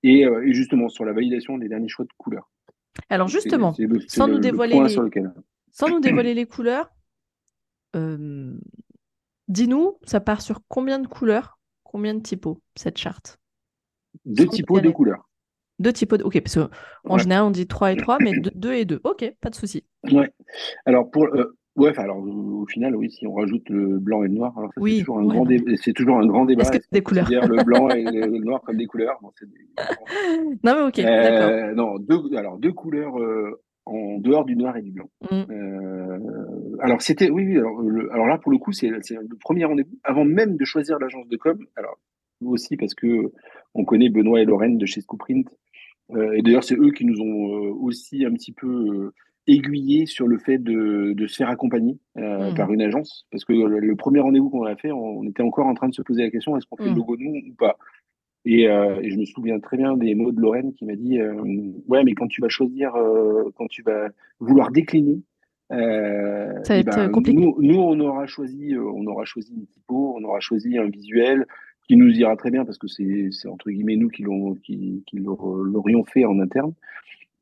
[0.03, 2.49] et, et, justement sur la validation des derniers choix de couleurs.
[3.09, 3.75] Alors justement,
[4.07, 4.89] sans, nous dévoiler les...
[5.69, 6.89] sans nous dévoiler les couleurs,
[9.47, 11.56] dis-nous, ça part sur combien de couleurs?
[11.97, 13.39] Combien de typos, cette charte?
[14.23, 15.27] Deux typos, deux couleurs.
[15.79, 19.01] Deux typos, ok, parce qu'en général, on dit 3 et 3, mais 2 et 2.
[19.03, 19.83] Ok, pas de souci.
[20.11, 20.31] Ouais.
[20.85, 21.23] Alors, pour.
[21.23, 24.69] Euh, ouais, alors au final, oui, si on rajoute le blanc et le noir, alors
[24.77, 25.47] oui, c'est toujours, un grand
[25.83, 26.61] c'est toujours un grand débat.
[26.61, 29.17] Est-ce que c'est des couleurs Le blanc et le noir comme des couleurs.
[29.23, 34.81] Non, mais ok, euh, Non, deux, alors deux couleurs euh, en dehors du noir et
[34.81, 35.09] du blanc.
[35.31, 35.43] Mm.
[35.49, 36.19] Euh,
[36.79, 37.57] alors c'était oui, oui
[38.11, 41.37] alors, là pour le coup c'est le premier rendez-vous avant même de choisir l'agence de
[41.37, 41.57] com.
[41.75, 41.97] Alors
[42.45, 43.31] aussi parce que
[43.73, 45.47] on connaît Benoît et Lorraine de chez Scoopprint
[46.11, 49.11] euh, et d'ailleurs c'est eux qui nous ont euh, aussi un petit peu
[49.47, 52.53] aiguillé sur le fait de, de se faire accompagner mm.
[52.55, 55.73] par une agence parce que le, premier rendez-vous qu'on a fait on, était encore en
[55.73, 56.97] train de se poser la question est-ce qu'on fait le mm.
[56.97, 57.77] logo nous ou pas?
[58.47, 61.41] Euh, et, je me souviens très bien des mots de Lorraine qui m'a dit euh,
[61.87, 65.21] Ouais, mais quand tu vas choisir, euh, quand tu vas vouloir décliner,
[65.69, 67.39] ça va être ben, compliqué.
[67.39, 71.45] Nous, nous, on aura choisi, on aura choisi une typo, on aura choisi un visuel
[71.87, 76.39] qui nous ira très bien parce que c'est entre guillemets nous qui l'aurions fait en
[76.39, 76.73] interne.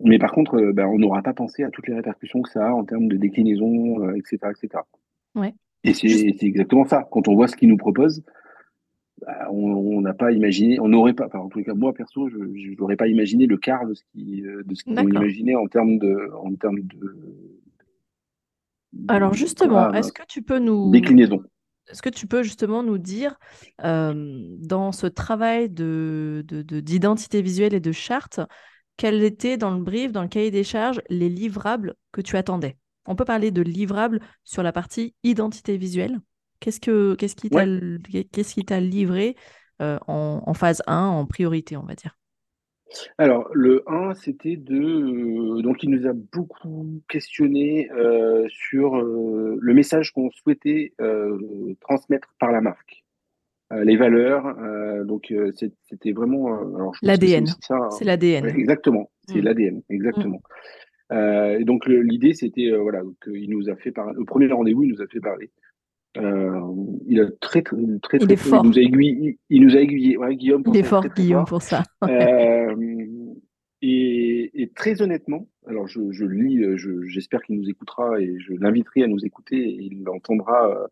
[0.04, 2.72] Mais par contre, ben, on n'aura pas pensé à toutes les répercussions que ça a
[2.72, 4.84] en termes de déclinaison, etc., etc.
[5.36, 5.54] Ouais.
[5.84, 7.08] Et c'est exactement ça.
[7.12, 8.24] Quand on voit ce qu'ils nous proposent,
[9.22, 12.98] bah, on n'a pas imaginé, on n'aurait pas, en tout cas moi perso, je n'aurais
[12.98, 16.32] pas imaginé le quart de ce qui, euh, de ce qu'on imaginait en termes de,
[16.36, 17.18] en termes de.
[19.08, 21.42] Alors justement, est-ce que tu peux nous déclinaison.
[21.88, 23.38] Est-ce que tu peux justement nous dire
[23.84, 28.40] euh, dans ce travail de d'identité visuelle et de charte,
[28.98, 32.78] quels étaient dans le brief, dans le cahier des charges, les livrables que tu attendais?
[33.06, 36.20] On peut parler de livrables sur la partie identité visuelle?
[36.60, 37.66] Qu'est-ce, que, qu'est-ce qui, t'a,
[38.32, 39.36] qu'est-ce qui t'a livré
[39.82, 42.18] euh, en, phase 1, en priorité, on va dire?
[43.18, 45.58] Alors, le 1, c'était de.
[45.58, 50.94] Euh, donc, il nous a beaucoup questionné euh, sur le message qu'on souhaitait
[51.82, 53.04] transmettre par la marque.
[53.72, 54.56] les valeurs,
[55.06, 55.34] donc
[55.84, 56.94] c'était vraiment.
[57.02, 57.48] L'ADN.
[57.92, 58.46] C'est, l'ADN.
[58.46, 59.44] exactement, c'est mmh.
[59.44, 60.42] l'ADN, exactement.
[61.10, 61.16] Mmh.
[61.60, 64.14] et donc, l'idée, c'était, voilà, qu'il nous a fait parler.
[64.18, 65.52] Le premier rendez-vous, il nous a fait parler
[66.18, 66.62] euh,
[67.08, 68.64] il a très très très, il, fort.
[68.64, 70.64] il nous a aiguillé, il nous a aiguillé ouais, Guillaume.
[70.64, 71.84] Pour il est fort Guillaume pour ça.
[72.04, 72.76] euh,
[73.82, 76.64] et, et, très honnêtement, alors je, je lis,
[77.08, 80.70] j'espère qu'il nous écoutera et je l'inviterai à nous écouter et il l'entendra.
[80.70, 80.88] Euh,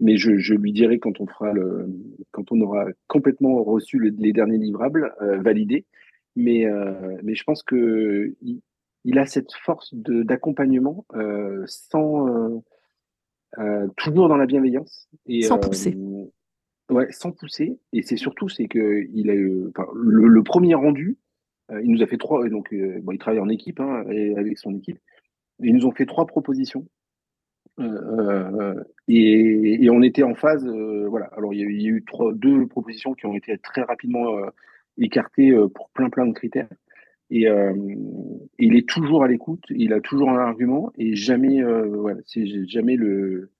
[0.00, 1.86] mais je, je, lui dirai quand on fera le,
[2.32, 5.84] quand on aura complètement reçu les derniers livrables euh, validés.
[6.34, 8.60] Mais euh, mais je pense que il,
[9.04, 11.04] il a cette force d'accompagnement
[11.66, 12.62] sans
[13.58, 15.08] euh, toujours dans la bienveillance.
[15.26, 15.96] Et, sans pousser.
[15.96, 17.78] Euh, ouais, sans pousser.
[17.92, 21.18] Et c'est surtout, c'est que il a, le, premier rendu,
[21.70, 22.48] euh, il nous a fait trois.
[22.48, 24.98] Donc, bon, il travaille en équipe hein, et avec son équipe.
[25.60, 26.86] ils nous ont fait trois propositions.
[29.08, 31.26] et, on était en phase, voilà.
[31.36, 34.26] Alors il y, a, eu trois, deux propositions qui ont été très rapidement
[34.98, 36.68] écartées pour plein plein de critères.
[37.30, 37.46] Et,
[38.58, 42.96] il est toujours à l'écoute, il a toujours un argument et jamais, voilà, c'est jamais
[42.96, 43.50] le,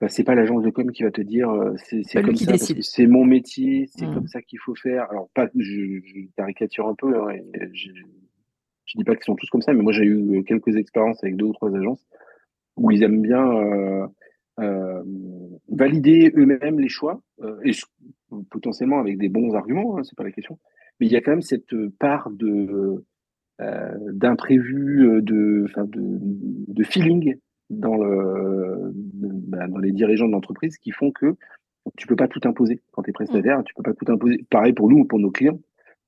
[0.00, 3.24] bah, c'est pas l'agence de com qui va te dire c'est comme ça, c'est mon
[3.24, 4.28] métier, c'est comme mmh.
[4.28, 5.10] ça qu'il faut faire.
[5.10, 7.36] Alors pas, je, je caricature un peu, hein,
[7.72, 7.90] je,
[8.84, 11.36] je dis pas qu'ils sont tous comme ça, mais moi j'ai eu quelques expériences avec
[11.36, 12.06] deux ou trois agences
[12.76, 14.06] où ils aiment bien euh,
[14.60, 15.02] euh,
[15.68, 17.72] valider eux-mêmes les choix, euh, et
[18.50, 20.58] potentiellement avec des bons arguments, hein, c'est pas la question.
[21.00, 23.04] Mais il y a quand même cette part de
[23.60, 26.18] d'imprévu, de, de,
[26.68, 27.36] de feeling
[27.70, 31.36] dans, le, bah, dans les dirigeants de l'entreprise qui font que
[31.96, 34.44] tu peux pas tout imposer quand tu es prestataire, tu peux pas tout imposer.
[34.50, 35.60] Pareil pour nous, pour nos clients,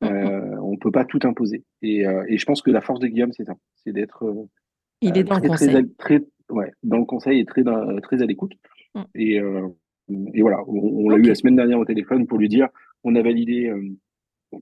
[0.02, 1.64] euh, on peut pas tout imposer.
[1.82, 4.24] Et, et, je pense que la force de Guillaume, c'est ça, c'est d'être
[5.00, 5.94] il est dans le conseil.
[5.98, 6.20] Très,
[6.50, 7.62] ouais, dans le conseil et très,
[8.02, 8.52] très à l'écoute.
[8.94, 9.02] Mm.
[9.14, 9.68] Et, euh,
[10.34, 12.68] et voilà, on, l'a eu la semaine dernière au téléphone pour lui dire
[13.04, 13.82] on a validé euh,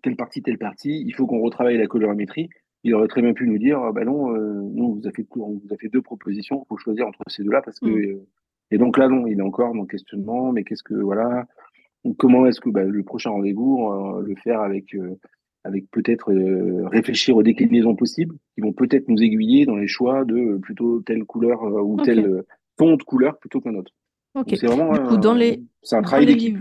[0.03, 2.49] telle partie, telle partie, il faut qu'on retravaille la colorimétrie.
[2.83, 5.27] Il aurait très bien pu nous dire ah bah non, euh, non, vous avez fait,
[5.37, 7.87] on vous a fait deux propositions, il faut choisir entre ces deux-là parce que.
[7.87, 8.25] Mm.
[8.70, 11.47] et donc là, non, il est encore dans le questionnement, mais qu'est-ce que, voilà,
[12.18, 14.94] comment est-ce que bah, le prochain rendez-vous, le faire avec
[15.64, 20.25] avec peut-être euh, réfléchir aux déclinaisons possibles qui vont peut-être nous aiguiller dans les choix
[20.25, 22.44] de euh, plutôt telle couleur euh, ou tel
[22.77, 23.92] ton de couleur plutôt qu'un autre.
[24.49, 25.62] C'est vraiment dans les...
[25.83, 26.59] c'est un travail d'équipe.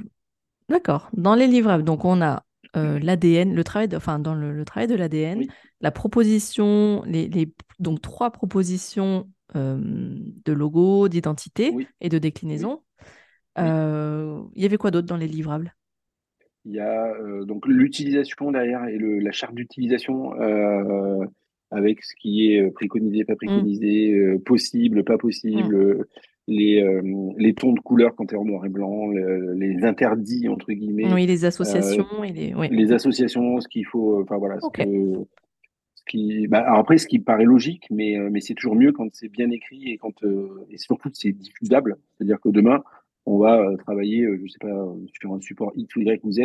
[0.70, 1.10] D'accord.
[1.14, 2.43] Dans les livrables, donc on a
[2.76, 5.46] l'ADN, le travail, de, enfin dans le, travail de l'ADN,
[5.82, 12.82] la proposition, les, les, donc trois propositions de logo, d'identité et de déclinaison.
[13.58, 13.64] Il
[14.56, 15.76] y avait quoi d'autre dans les livrables?
[16.66, 21.26] Il y a euh, donc l'utilisation derrière et le, la charte d'utilisation euh,
[21.72, 24.42] avec ce qui est euh, préconisé, pas préconisé, mm.
[24.44, 26.06] possible, pas possible, mm.
[26.48, 26.86] Les,
[27.38, 31.12] les tons de couleur quand tu es en noir et blanc, les interdits entre guillemets.
[31.14, 32.54] Oui, les associations et les.
[32.54, 32.68] Oui.
[32.70, 34.60] Les associations, ce qu'il faut, enfin voilà.
[34.60, 34.84] Ce que,
[35.96, 39.30] ce qui, bah, après, ce qui paraît logique, mais, mais c'est toujours mieux quand c'est
[39.30, 40.14] bien écrit et quand
[40.70, 41.98] et surtout c'est diffusable.
[42.18, 42.84] C'est-à-dire que demain,
[43.26, 44.86] on va euh, travailler, euh, je sais pas,
[45.20, 46.40] sur un support X ou Y ou Z,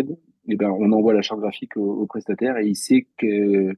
[0.49, 3.75] et ben on envoie la charte graphique au, prestataire et il sait que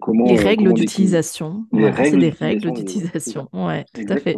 [0.00, 1.64] comment les règles d'utilisation.
[1.72, 3.48] c'est des règles d'utilisation.
[3.52, 4.36] Ouais, tout à fait.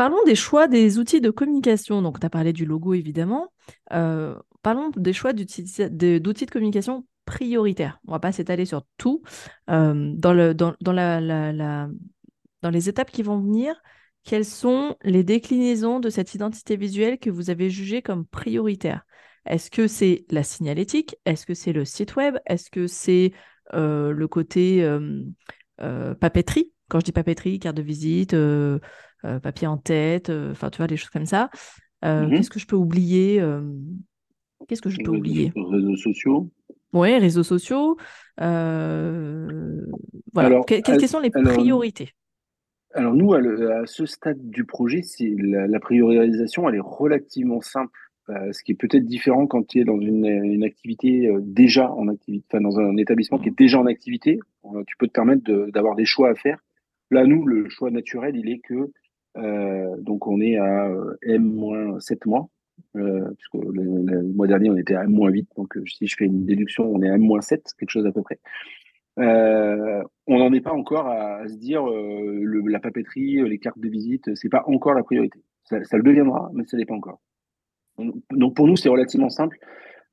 [0.00, 2.00] Parlons des choix des outils de communication.
[2.00, 3.52] Donc, tu as parlé du logo, évidemment.
[3.92, 8.00] Euh, parlons des choix d'outils de, communication prioritaires.
[8.06, 9.20] On ne va pas s'étaler sur tout.
[9.68, 10.74] dans, le, dans,
[12.70, 13.78] les étapes qui vont venir,
[14.24, 19.04] quelles sont les déclinaisons de cette identité visuelle que vous avez jugée comme prioritaire
[19.44, 21.14] Est-ce que c'est la signalétique?
[21.26, 22.38] Est-ce que c'est le site web?
[22.46, 23.34] Est-ce que c'est
[23.74, 25.24] euh, le côté euh,
[25.82, 26.72] euh, papeterie?
[26.88, 28.34] Quand je dis papeterie, carte de visite,
[29.42, 31.50] papier en tête, enfin tu vois, des choses comme ça.
[32.02, 32.30] Mm-hmm.
[32.30, 33.42] Qu'est-ce que je peux oublier
[34.68, 35.52] Qu'est-ce que je peux oublier?
[35.54, 36.50] Réseaux sociaux
[36.92, 37.96] Oui, réseaux sociaux.
[38.38, 39.00] voilà.
[40.66, 42.12] quelles sont les priorités?
[42.92, 43.40] Alors nous, à,
[43.86, 48.76] ce stade du projet, c'est la, priorisation, elle est relativement simple, euh, ce qui est
[48.76, 52.96] peut-être différent quand tu es dans une, activité euh, déjà en activité, enfin dans un
[52.96, 54.40] établissement qui est déjà en activité.
[54.64, 56.58] Euh, tu peux te permettre d'avoir des choix à faire.
[57.12, 58.90] Là, nous, le choix naturel, il est que
[59.36, 60.90] donc on est à
[61.22, 62.48] M-7 mois,
[62.92, 67.02] puisque le, mois dernier on était à M-8, donc si je fais une déduction, on
[67.02, 68.38] est à M-7, quelque chose à peu près.
[69.18, 73.88] Euh, on n'en est pas encore à, se dire euh, la papeterie, les cartes de
[73.88, 75.40] visite, c'est pas encore la priorité.
[75.64, 77.20] Ça, le deviendra, mais ça n'est pas encore.
[77.98, 79.58] Donc pour nous, c'est relativement simple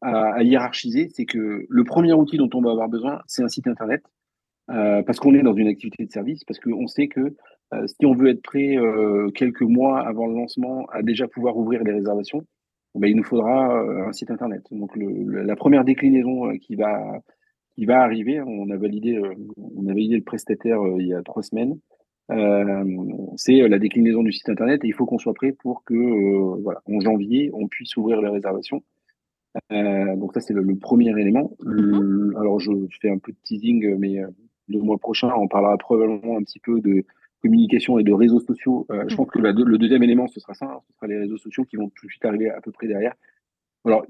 [0.01, 1.09] à, hiérarchiser.
[1.13, 4.03] C'est que le premier outil dont on va avoir besoin, c'est un site internet,
[4.69, 7.35] euh, parce qu'on est dans une activité de service, parce qu'on sait que
[7.85, 8.75] si on veut être prêt
[9.35, 12.43] quelques mois avant le lancement à déjà pouvoir ouvrir les réservations,
[12.95, 14.61] ben, il nous faudra un site internet.
[14.71, 17.21] Donc la première déclinaison qui va
[17.77, 18.41] il va arriver.
[18.41, 21.79] On a validé, euh, on a validé le prestataire euh, il y a trois semaines.
[22.29, 22.83] Euh,
[23.37, 25.93] c'est la déclinaison du site internet et il faut qu'on soit prêt pour que,
[26.61, 28.83] voilà, en janvier, on puisse ouvrir les réservations.
[29.71, 31.55] donc ça, c'est le, premier élément.
[31.63, 32.37] Mm-hmm.
[32.37, 34.17] alors, je, fais un peu de teasing, mais
[34.67, 37.05] le mois prochain, on parlera probablement un petit peu de
[37.41, 38.87] communication et de réseaux sociaux.
[38.89, 41.65] Je pense que le deuxième élément, ce sera ça, hein, ce sera les réseaux sociaux
[41.65, 43.13] qui vont tout de suite arriver à peu près derrière.
[43.85, 44.05] Alors,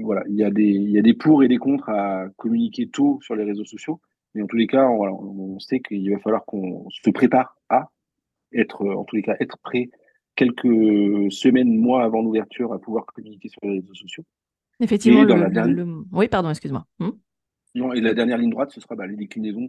[0.00, 2.88] voilà, il y, a des, il y a des pour et des contre à communiquer
[2.88, 4.00] tôt sur les réseaux sociaux.
[4.34, 7.90] Mais en tous les cas, on, sait qu'il va falloir qu'on se prépare à
[8.52, 9.90] être, en tous les cas, être prêt
[10.34, 14.24] quelques semaines, mois avant l'ouverture à pouvoir communiquer sur les réseaux sociaux.
[14.80, 15.24] Effectivement,
[16.12, 16.84] oui, pardon, excuse-moi.
[16.98, 17.12] Hmm
[17.94, 19.68] et la dernière ligne droite, ce sera bah, les déclinaisons,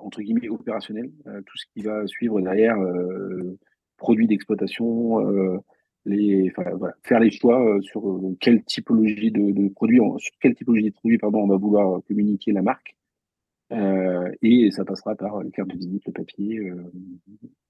[0.00, 3.58] entre guillemets, opérationnelles, euh, tout ce qui va suivre derrière, euh,
[3.96, 5.62] produits d'exploitation,
[6.04, 6.52] les,
[7.02, 11.46] faire les choix sur quelle typologie de, produits, sur quelle typologie de produits pardon, on
[11.46, 12.94] va vouloir communiquer la marque.
[14.42, 16.60] et ça passera par les cartes de visite, le papier.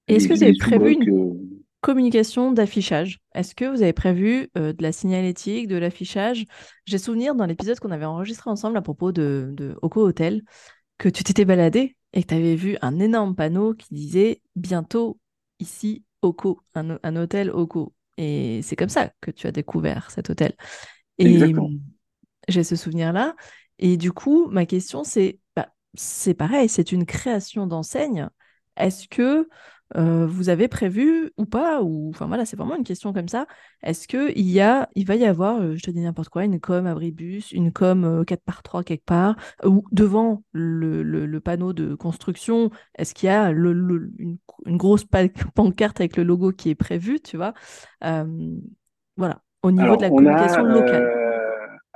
[0.08, 1.38] Est-ce que vous avez prévu une
[1.80, 3.20] communication d'affichage?
[3.36, 6.44] Est-ce que vous avez prévu de la signalétique, de l'affichage?
[6.86, 10.42] J'ai souvenir dans l'épisode qu'on avait enregistré ensemble à propos de, de Oko Hotel
[10.98, 15.18] que tu t'étais baladé et que tu avais vu un énorme panneau qui disait bientôt
[15.60, 17.94] ici Oko, un, un hôtel Oko.
[18.16, 20.54] Et c'est comme ça que tu as découvert cet hôtel.
[21.18, 21.52] Et
[22.48, 23.34] j'ai ce souvenir-là.
[23.78, 28.28] Et du coup, ma question, c'est, bah, c'est pareil, c'est une création d'enseigne.
[28.76, 29.48] Est-ce que
[29.94, 33.46] euh, vous avez prévu ou pas ou enfin voilà c'est vraiment une question comme ça
[33.84, 36.44] est-ce que il y a il va y avoir euh, je te dis n'importe quoi
[36.44, 41.40] une com abribus une com 4 euh, par 3 quelque part ou devant le, le,
[41.40, 44.38] panneau de construction est-ce qu'il y a le, une,
[44.76, 45.04] grosse
[45.54, 47.54] pancarte avec le logo qui est prévu tu vois?
[48.00, 51.22] Voilà au niveau de la communication locale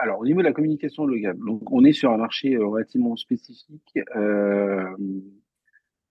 [0.03, 3.99] alors, au niveau de la communication locale, donc on est sur un marché relativement spécifique.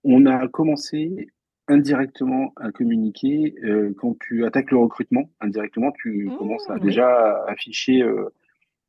[0.04, 1.28] On a commencé
[1.68, 5.30] indirectement à communiquer euh, quand tu attaques le recrutement.
[5.40, 8.28] Indirectement, tu mmh, commences à déjà afficher, euh,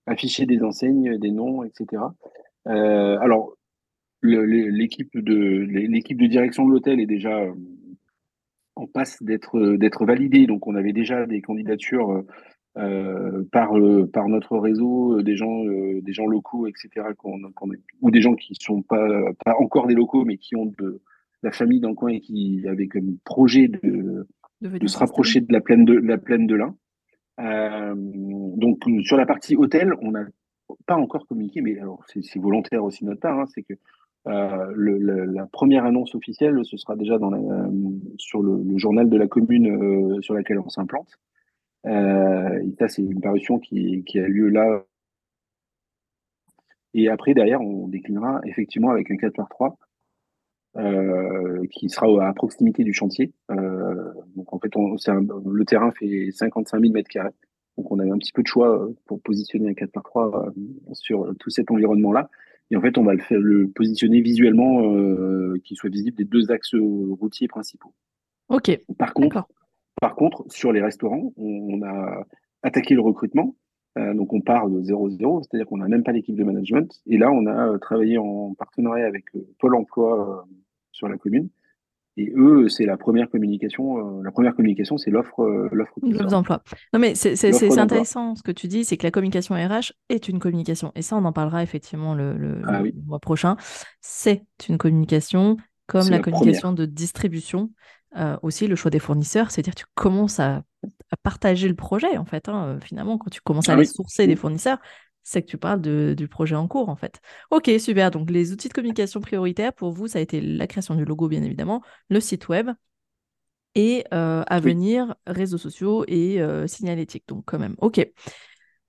[0.08, 2.04] afficher des enseignes, des noms, etc.
[2.67, 3.54] Euh, alors,
[4.24, 7.39] l'équipe de l'équipe de direction de l'hôtel est déjà
[8.76, 10.45] en passe d'être d'être validée.
[10.47, 12.24] Donc, on avait déjà des candidatures
[12.74, 13.72] par
[14.14, 17.08] par notre réseau, des gens des gens locaux, etc.
[18.02, 19.08] ou des gens qui sont pas
[19.44, 21.02] pas encore des locaux, mais qui ont de
[21.44, 24.28] la famille dans le coin et qui avait comme projet de,
[24.62, 26.76] de, se rapprocher de la plaine de, la plaine de l'Ain.
[27.40, 30.26] Euh, donc sur la partie hôtel, on n'a
[30.86, 33.74] pas encore communiqué, mais alors c'est volontaire aussi de notre part, hein, c'est que
[34.28, 37.40] euh, le, la première annonce officielle, ce sera déjà dans la,
[38.18, 41.18] sur le, journal de la commune euh, sur laquelle on s'implante.
[41.86, 44.86] Et ça, c'est une parution qui, qui, a lieu là.
[46.94, 49.78] Et après, derrière, on déclinera effectivement avec un 4 par 3
[50.78, 53.34] euh, qui sera à proximité du chantier.
[53.50, 57.34] Euh, donc en fait, on, le terrain fait 55 000 mètres carrés.
[57.78, 60.46] Donc on avait un petit peu de choix euh, pour positionner un 4 par 3
[60.48, 60.52] euh,
[60.94, 62.30] sur tout cet environnement-là.
[62.70, 66.24] Et en fait, on va le, faire, le positionner visuellement, euh, qu'il soit visible des
[66.24, 67.94] deux axes routiers principaux.
[68.48, 68.72] Ok.
[68.98, 69.46] Par contre,
[70.02, 72.26] par contre, sur les restaurants, on, a
[72.64, 73.56] attaqué le recrutement.
[73.98, 76.92] Euh, donc on part de 0-0, c'est-à-dire qu'on n'a même pas l'équipe de management.
[77.06, 79.26] Et là, on a travaillé en partenariat avec
[79.60, 80.46] Pôle Emploi
[80.92, 81.50] sur la commune.
[82.18, 84.20] Et eux, c'est la première communication.
[84.20, 86.62] Euh, la première communication, c'est l'offre, euh, l'offre d'emploi.
[86.94, 90.40] Non, mais c'est intéressant ce que tu dis, c'est que la communication RH est une
[90.40, 90.92] communication.
[90.96, 93.56] Et ça, on en parlera effectivement le, ah mois prochain.
[94.02, 97.70] C'est une communication comme la, communication de distribution.
[98.17, 100.63] Euh, aussi, le choix des fournisseurs, c'est-à-dire tu commences à,
[101.24, 102.50] partager le projet, en fait.
[102.50, 104.80] Hein, finalement, quand tu commences à ah aller sourcer des fournisseurs,
[105.24, 107.19] c'est que tu parles du projet en cours, en fait.
[107.52, 108.12] Ok, super.
[108.12, 111.28] Donc, les outils de communication prioritaires, pour vous, ça a été la création du logo,
[111.28, 112.71] bien évidemment, le site web
[113.76, 117.24] et euh, à venir, réseaux sociaux et euh, signalétique.
[117.28, 118.06] Donc, quand même, ok.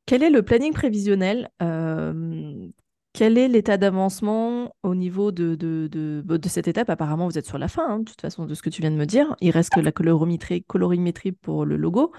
[0.05, 2.52] Quel est le planning prévisionnel euh,
[3.13, 6.89] Quel est l'état d'avancement au niveau de, de, de, cette étape?
[6.89, 8.91] Apparemment, vous êtes sur la fin, hein, de toute façon, de ce que tu viens
[8.91, 9.37] de me dire.
[9.41, 12.13] Il reste que la colorimétrie, colorimétrie pour le logo.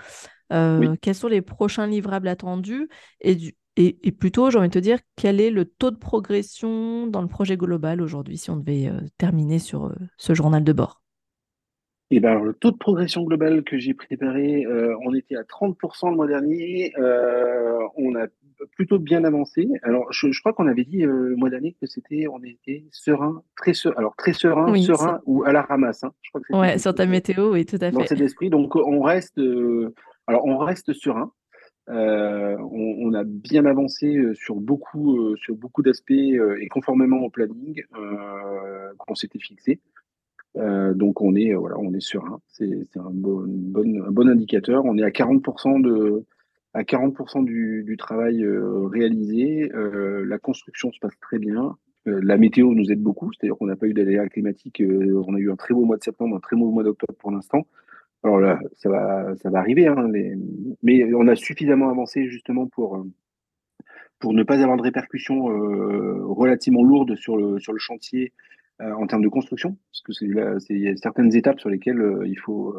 [0.49, 2.89] Quels sont les prochains livrables attendus?
[3.21, 7.07] Et, du, et, plutôt, j'ai envie de te dire, quel est le taux de progression
[7.07, 10.73] dans le projet global aujourd'hui, si on devait euh, terminer sur euh, ce journal de
[10.73, 11.02] bord?
[12.13, 15.41] Et eh ben, le taux de progression global que j'ai préparé, euh, on était à
[15.41, 16.93] 30% le mois dernier.
[17.97, 18.27] on a
[18.73, 19.67] plutôt bien avancé.
[19.81, 23.73] Alors, je, crois qu'on avait dit le mois dernier que c'était, on était serein, très
[23.73, 26.03] serein, alors très serein, serein ou à la ramasse.
[26.03, 26.11] Hein.
[26.21, 27.91] Je crois que ouais, sur ta météo, oui, tout à fait.
[27.91, 29.41] Dans cet esprit, donc on reste,
[30.27, 31.31] alors on reste serein.
[31.89, 37.17] Euh, on, on, a bien avancé euh, sur beaucoup, euh, sur beaucoup d'aspects et conformément
[37.17, 37.83] au planning
[38.97, 39.81] qu'on s'était fixé.
[40.55, 42.39] Donc on est, voilà, on est serein.
[42.49, 44.85] C'est un bon, un bon indicateur.
[44.85, 46.25] On est à 40% de
[46.75, 48.43] à 40% du, du, travail
[48.91, 49.69] réalisé.
[49.73, 51.75] la construction se passe très bien.
[52.05, 54.81] la météo nous aide beaucoup, c'est-à-dire qu'on n'a pas eu d'aléas climatiques.
[54.81, 57.31] on a eu un très beau mois de septembre, un très beau mois d'octobre pour
[57.31, 57.65] l'instant.
[58.23, 60.07] Alors là, ça va, ça va arriver, hein,
[60.81, 63.03] mais on a suffisamment avancé justement pour, euh,
[64.19, 68.31] pour ne pas avoir de répercussions euh, relativement lourdes sur le, sur le chantier euh,
[68.79, 70.13] en termes de construction, parce que
[70.59, 72.75] c'est y a certaines étapes sur lesquelles il faut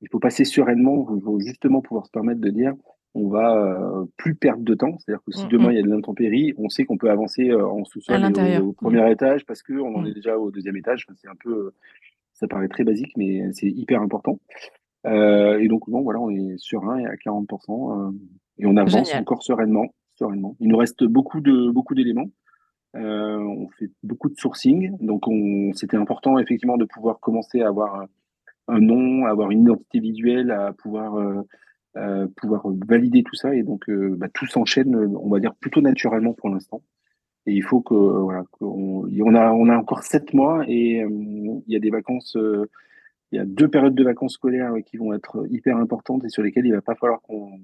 [0.00, 2.74] il faut passer sereinement, il faut justement pouvoir se permettre de dire
[3.14, 5.72] on va plus perdre de temps, c'est-à-dire que si mmh, demain mmh.
[5.72, 8.20] il y a de l'intempérie, on sait qu'on peut avancer en sous-sol
[8.60, 10.06] au, premier étage parce qu'on en mmh.
[10.06, 11.06] est déjà au deuxième étage.
[11.16, 11.72] c'est un peu
[12.32, 14.40] Ça paraît très basique, mais c'est hyper important.
[15.04, 18.14] et donc, bon, voilà, on est serein et à 40%.
[18.58, 20.56] et on avance encore sereinement, sereinement.
[20.58, 22.30] Il nous reste beaucoup de beaucoup d'éléments.
[22.94, 25.24] On fait beaucoup de sourcing, donc
[25.74, 28.06] c'était important effectivement de pouvoir commencer à avoir
[28.68, 31.44] un nom, avoir une identité visuelle, à pouvoir
[31.96, 33.54] euh, pouvoir valider tout ça.
[33.54, 36.82] Et donc, euh, bah, tout s'enchaîne, on va dire, plutôt naturellement pour l'instant.
[37.46, 41.08] Et il faut que, voilà, on, on, a, on a encore sept mois et euh,
[41.08, 42.36] il y a des vacances,
[43.30, 46.42] il y a deux périodes de vacances scolaires qui vont être hyper importantes et sur
[46.42, 47.60] lesquelles il va pas falloir qu'on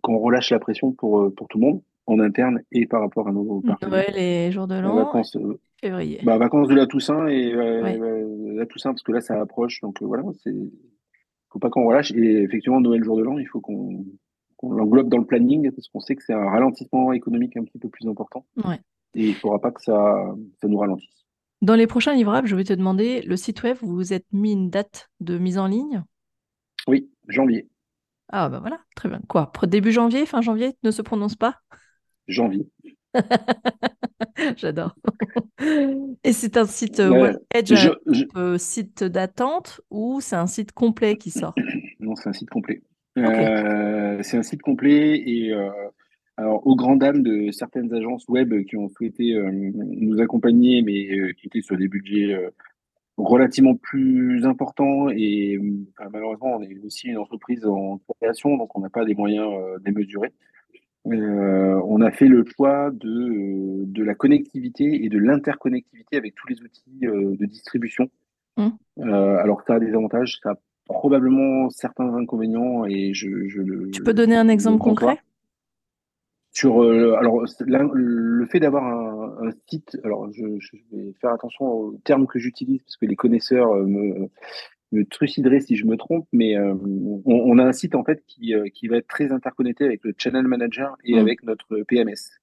[0.00, 3.32] qu'on relâche la pression pour, pour tout le monde, en interne et par rapport à
[3.32, 3.90] nos partenaires.
[3.90, 5.36] Noël et jour de l'an, vacances,
[5.80, 6.20] février.
[6.22, 9.80] Bah, vacances de la Toussaint et la Toussaint, parce que là, ça approche.
[9.80, 10.54] Donc voilà, c'est
[11.50, 12.12] faut pas qu'on relâche.
[12.12, 14.04] Et effectivement, Noël, jour de l'an, il faut qu'on
[14.62, 17.88] l'englobe dans le planning parce qu'on sait que c'est un ralentissement économique un petit peu
[17.88, 18.46] plus important.
[19.14, 21.24] Et il ne faudra pas que ça, ça nous ralentisse.
[21.62, 24.52] Dans les prochains livrables, je vais te demander, le site web, vous vous êtes mis
[24.52, 26.02] une date de mise en ligne?
[26.88, 27.68] Oui, janvier.
[28.30, 29.20] Ah bah voilà, très bien.
[29.28, 31.60] Quoi Début janvier, fin janvier, ne se prononce pas?
[32.28, 32.66] Janvier.
[34.56, 34.96] J'adore.
[36.24, 37.88] Et c'est un site euh, Edge,
[38.36, 41.54] euh, site d'attente ou c'est un site complet qui sort?
[42.00, 42.82] Non, c'est un site complet.
[43.16, 45.52] Euh, c'est un site complet et
[46.36, 51.46] alors aux grandes dames de certaines agences web qui ont souhaité nous accompagner, mais qui
[51.46, 52.36] étaient sur des budgets
[53.16, 55.58] relativement plus importants et
[56.12, 59.48] malheureusement on est aussi une entreprise en création, donc on n'a pas des moyens
[59.82, 60.34] démesurés.
[61.06, 66.34] Euh, on a fait le choix de, euh, de la connectivité et de l'interconnectivité avec
[66.34, 68.08] tous les outils euh, de distribution.
[68.56, 68.70] Mmh.
[69.02, 73.90] alors ça a des avantages, ça a probablement certains inconvénients et je, je le.
[73.90, 75.18] Tu peux donner un exemple concret?
[76.52, 77.42] sur alors
[77.94, 82.80] le fait d'avoir un, site alors je, je, vais faire attention aux termes que j'utilise
[82.84, 84.30] parce que les connaisseurs me
[84.92, 86.74] me truciderai si je me trompe, mais euh,
[87.24, 90.14] on, a un site en fait qui, euh, qui va être très interconnecté avec le
[90.16, 91.18] Channel Manager et mm.
[91.18, 92.38] avec notre PMS.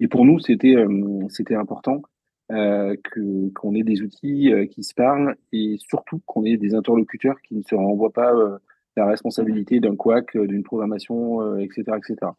[0.00, 2.02] Et pour nous, c'était euh, c'était important
[2.48, 7.54] que qu'on ait des outils qui se parlent et surtout qu'on ait des interlocuteurs qui
[7.54, 8.32] ne se renvoient pas
[8.96, 12.32] la responsabilité d'un couac, d'une programmation, etc., etc.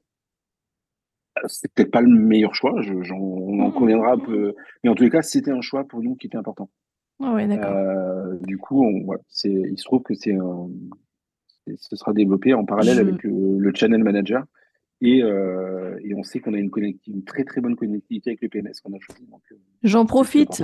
[1.48, 3.74] C'est peut-être pas le meilleur choix, on en mm.
[3.74, 6.36] conviendra un peu, mais en tous les cas, c'était un choix pour nous qui était
[6.36, 6.70] important.
[7.24, 10.38] Ah euh, du coup, on, il se trouve que c'est
[11.78, 14.44] ce sera développé en parallèle avec le, channel manager.
[15.02, 16.70] Et, euh, et on sait qu'on a une,
[17.08, 19.28] une, très très bonne connectivité avec le PMS qu'on a choisi.
[19.52, 20.64] Euh, J'en profite.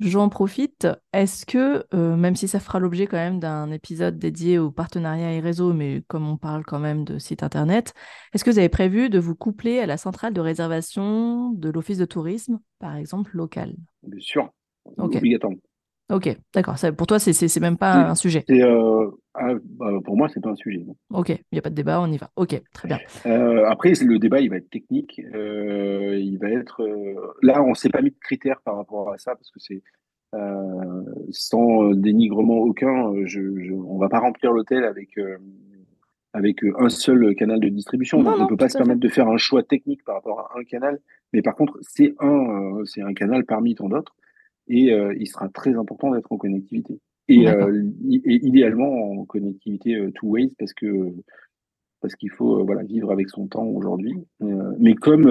[0.00, 0.88] J'en profite.
[1.12, 5.40] Est-ce que, même si ça fera l'objet quand même d'un épisode dédié au partenariat et
[5.40, 7.94] réseau, mais comme on parle quand même de site internet,
[8.32, 11.98] est-ce que vous avez prévu de vous coupler à la centrale de réservation de l'office
[11.98, 13.74] de tourisme, par exemple local?
[14.02, 14.52] Bien sûr,
[14.98, 15.58] obligatoirement.
[16.12, 16.76] Ok, d'accord.
[16.96, 18.44] Pour toi, c'est même pas un sujet.
[18.50, 20.84] Euh, ah, bah, pour moi, c'est pas un sujet.
[21.10, 22.30] Ok, il n'y a pas de débat, on y va.
[22.36, 22.98] Ok, très bien.
[23.24, 25.20] Euh, après, le débat, il va être technique.
[25.34, 26.82] Euh, il va être.
[27.42, 29.82] là, on s'est pas mis de critères par rapport à ça parce que c'est
[31.30, 33.12] sans dénigrement aucun.
[33.24, 35.18] Je, je, on va pas remplir l'hôtel avec
[36.34, 38.18] avec un seul canal de distribution.
[38.18, 40.64] on ne peut pas se permettre de faire un choix technique par rapport à un
[40.64, 41.00] canal.
[41.32, 44.14] Mais par contre, c'est un, c'est un canal parmi tant d'autres
[44.68, 47.00] et euh, il sera très important d'être en connectivité.
[47.28, 51.14] Et, euh, idéalement en connectivité euh, two ways parce que
[52.02, 54.14] parce qu'il faut voilà vivre avec son temps aujourd'hui.
[54.78, 55.26] mais comme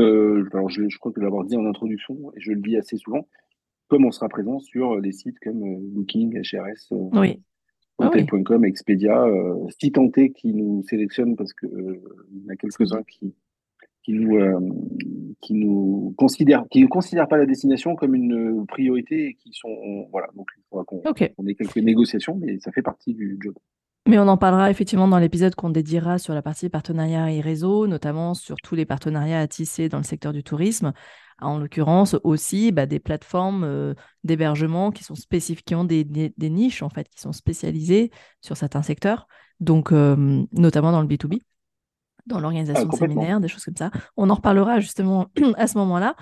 [0.53, 3.27] alors je, je, crois que l'avoir dit en introduction et je le dis assez souvent,
[3.89, 5.61] comme on sera présent sur des sites comme
[5.91, 7.39] Booking, HRS, oui.
[7.99, 9.23] Ah Hotel.com, Expedia,
[9.79, 13.35] si tenté qui nous sélectionne parce que il y en a quelques-uns qui
[14.03, 14.59] qui nous, euh,
[15.43, 20.07] qui nous considèrent, qui ne considèrent pas la destination comme une priorité et qui sont,
[20.11, 23.53] voilà, donc il faudra qu'on ait quelques négociations, mais ça fait partie du job.
[24.05, 27.87] Mais on en parlera effectivement dans l'épisode qu'on dédiera sur la partie partenariat et réseau,
[27.87, 30.93] notamment sur tous les partenariats à tisser dans le secteur du tourisme.
[31.41, 36.49] En l'occurrence aussi bah, des plateformes euh, d'hébergement qui sont spécifiques, qui ont des, des,
[36.49, 39.27] niches en fait, qui sont spécialisées sur certains secteurs,
[39.59, 41.41] donc euh, notamment dans le B2B
[42.25, 43.91] dans l'organisation de séminaires, des choses comme ça.
[44.17, 46.15] On en reparlera justement à ce moment-là.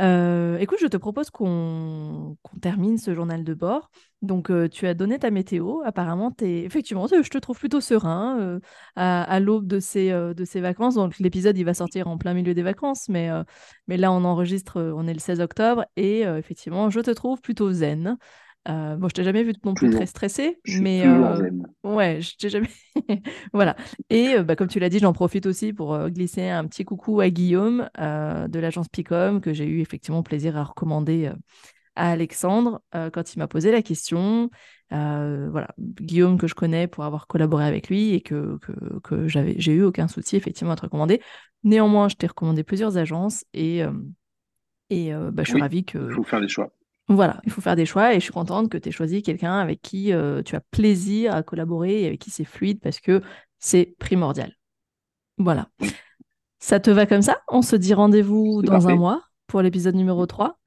[0.00, 3.90] Euh, écoute, je te propose qu'on termine ce journal de bord.
[4.22, 5.80] Donc, euh, tu as donné ta météo.
[5.84, 6.60] Apparemment, es...
[6.60, 8.60] effectivement, je te trouve plutôt serein euh,
[8.94, 10.94] à, l'aube de ces, de ces vacances.
[10.94, 13.08] Donc, l'épisode, il va sortir en plein milieu des vacances.
[13.08, 13.28] Mais,
[13.88, 15.84] mais là, on enregistre, on est le 16 octobre.
[15.96, 18.16] Et effectivement, je te trouve plutôt zen.
[18.68, 21.50] Euh, bon, je t'ai jamais vu non plus très stressé, mais euh,
[21.84, 22.68] ouais, je t'ai jamais.
[23.54, 23.76] voilà.
[24.10, 27.20] Et euh, bah, comme tu l'as dit, j'en profite aussi pour glisser un petit coucou
[27.20, 31.30] à Guillaume de l'agence Picom que j'ai eu effectivement plaisir à recommander
[31.96, 34.50] à Alexandre quand il m'a posé la question.
[34.90, 39.54] voilà, Guillaume que je connais pour avoir collaboré avec lui et que, que, que j'avais,
[39.58, 41.22] j'ai eu aucun souci effectivement à te recommander.
[41.64, 43.82] Néanmoins, je t'ai recommandé plusieurs agences et,
[44.90, 46.10] et bah, je suis ravie que.
[46.10, 46.70] Il faut faire des choix.
[47.08, 49.58] Voilà, il faut faire des choix et je suis contente que tu aies choisi quelqu'un
[49.58, 50.12] avec qui
[50.44, 53.22] tu as plaisir à collaborer et avec qui c'est fluide parce que
[53.58, 54.52] c'est primordial.
[55.38, 55.68] Voilà.
[56.58, 57.40] Ça te va comme ça?
[57.48, 60.58] On se dit rendez-vous dans un mois pour l'épisode numéro 3.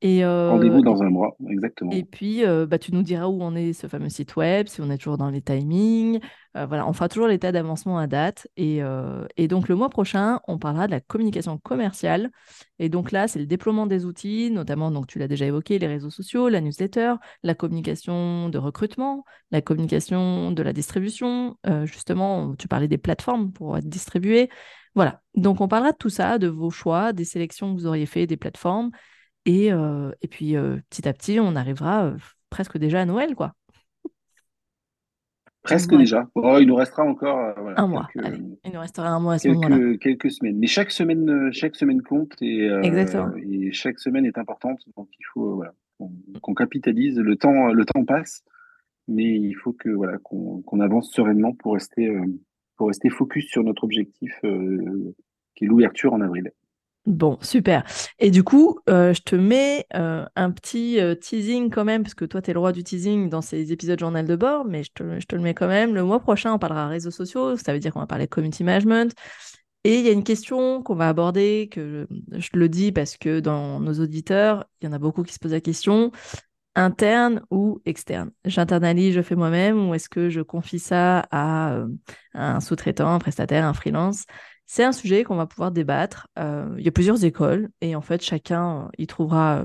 [0.00, 1.90] Et euh, Rendez-vous dans un mois, exactement.
[1.90, 4.80] Et puis, euh, bah, tu nous diras où on est ce fameux site web, si
[4.80, 6.20] on est toujours dans les timings.
[6.56, 8.46] Euh, voilà, on fera toujours l'état d'avancement à date.
[8.56, 8.80] Et,
[9.36, 12.30] et, donc, le mois prochain, on parlera de la communication commerciale.
[12.78, 15.88] Et donc là, c'est le déploiement des outils, notamment, donc tu l'as déjà évoqué, les
[15.88, 21.56] réseaux sociaux, la newsletter, la communication de recrutement, la communication de la distribution.
[21.84, 24.48] justement, tu parlais des plateformes pour être distribuées.
[24.94, 28.06] Voilà, donc on parlera de tout ça, de vos choix, des sélections que vous auriez
[28.06, 28.90] fait, des plateformes.
[29.48, 32.16] Et, euh, et puis euh, petit à petit, on arrivera euh,
[32.50, 33.54] presque déjà à Noël, quoi.
[35.62, 36.28] Presque déjà.
[36.34, 37.38] Oh, il nous restera encore
[37.76, 38.08] un mois.
[38.14, 39.96] il nous restera un mois à ce moment-là.
[39.96, 40.58] Quelques semaines.
[40.58, 44.80] Mais chaque semaine, chaque semaine compte et, et chaque semaine est importante.
[44.96, 45.74] Donc il faut voilà,
[46.40, 47.18] qu'on capitalise.
[47.18, 48.44] Le temps, le temps passe,
[49.08, 52.10] mais il faut que voilà qu'on avance sereinement pour rester
[52.76, 56.50] pour rester focus sur notre objectif qui est l'ouverture en avril.
[57.08, 57.84] Bon, super.
[58.18, 62.12] Et du coup, euh, je te mets euh, un petit euh, teasing quand même, parce
[62.12, 64.82] que toi, tu es le roi du teasing dans ces épisodes journal de bord, mais
[64.84, 65.94] je te, le mets quand même.
[65.94, 69.14] Le mois prochain, on parlera réseaux sociaux, ça veut dire qu'on va parler community management.
[69.84, 73.40] Et il y a une question qu'on va aborder, que je, le dis parce que
[73.40, 76.12] dans nos auditeurs, il y en a beaucoup qui se posent la question,
[76.74, 78.32] interne ou externe?
[78.44, 81.84] J'internalise, je fais moi-même, ou est-ce que je confie ça à
[82.34, 84.26] un sous-traitant, un prestataire, un freelance?
[84.70, 86.28] C'est un sujet qu'on va pouvoir débattre.
[86.38, 89.64] Euh, il y a plusieurs écoles et en fait, chacun euh, y trouvera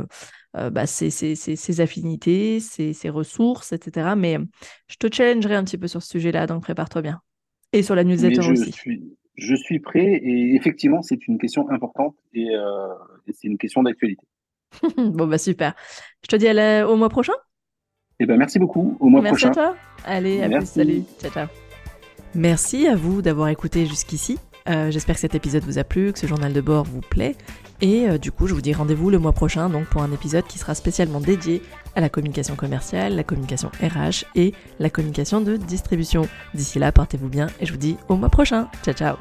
[0.56, 4.14] euh, bah, ses, affinités, ses, ressources, etc.
[4.18, 4.38] Mais
[4.88, 7.20] je te challengerai un petit peu sur ce sujet-là, donc prépare-toi bien.
[7.74, 8.72] Et sur la newsletter je aussi.
[8.72, 9.04] Suis,
[9.36, 12.48] je suis prêt et effectivement, c'est une question importante et,
[13.28, 14.26] c'est une question d'actualité.
[14.98, 15.76] bon, bah super.
[16.22, 16.48] Je te dis
[16.90, 17.34] au mois prochain.
[18.20, 18.96] Eh ben, merci beaucoup.
[19.02, 19.48] Au mois prochain.
[19.48, 19.78] Merci à toi.
[20.06, 20.66] Allez, à plus.
[20.66, 21.04] Salut.
[21.20, 21.48] Ciao, ciao.
[22.36, 24.40] Merci à vous d'avoir écouté jusqu'ici.
[24.70, 27.36] Euh, j'espère que cet épisode vous a plu, que ce journal de bord vous plaît.
[27.82, 30.46] Et euh, du coup, je vous dis rendez-vous le mois prochain donc pour un épisode
[30.48, 31.62] qui sera spécialement dédié
[31.96, 36.28] à la communication commerciale, la communication RH et la communication de distribution.
[36.54, 38.68] D'ici là, portez-vous bien et je vous dis au mois prochain.
[38.84, 39.16] Ciao ciao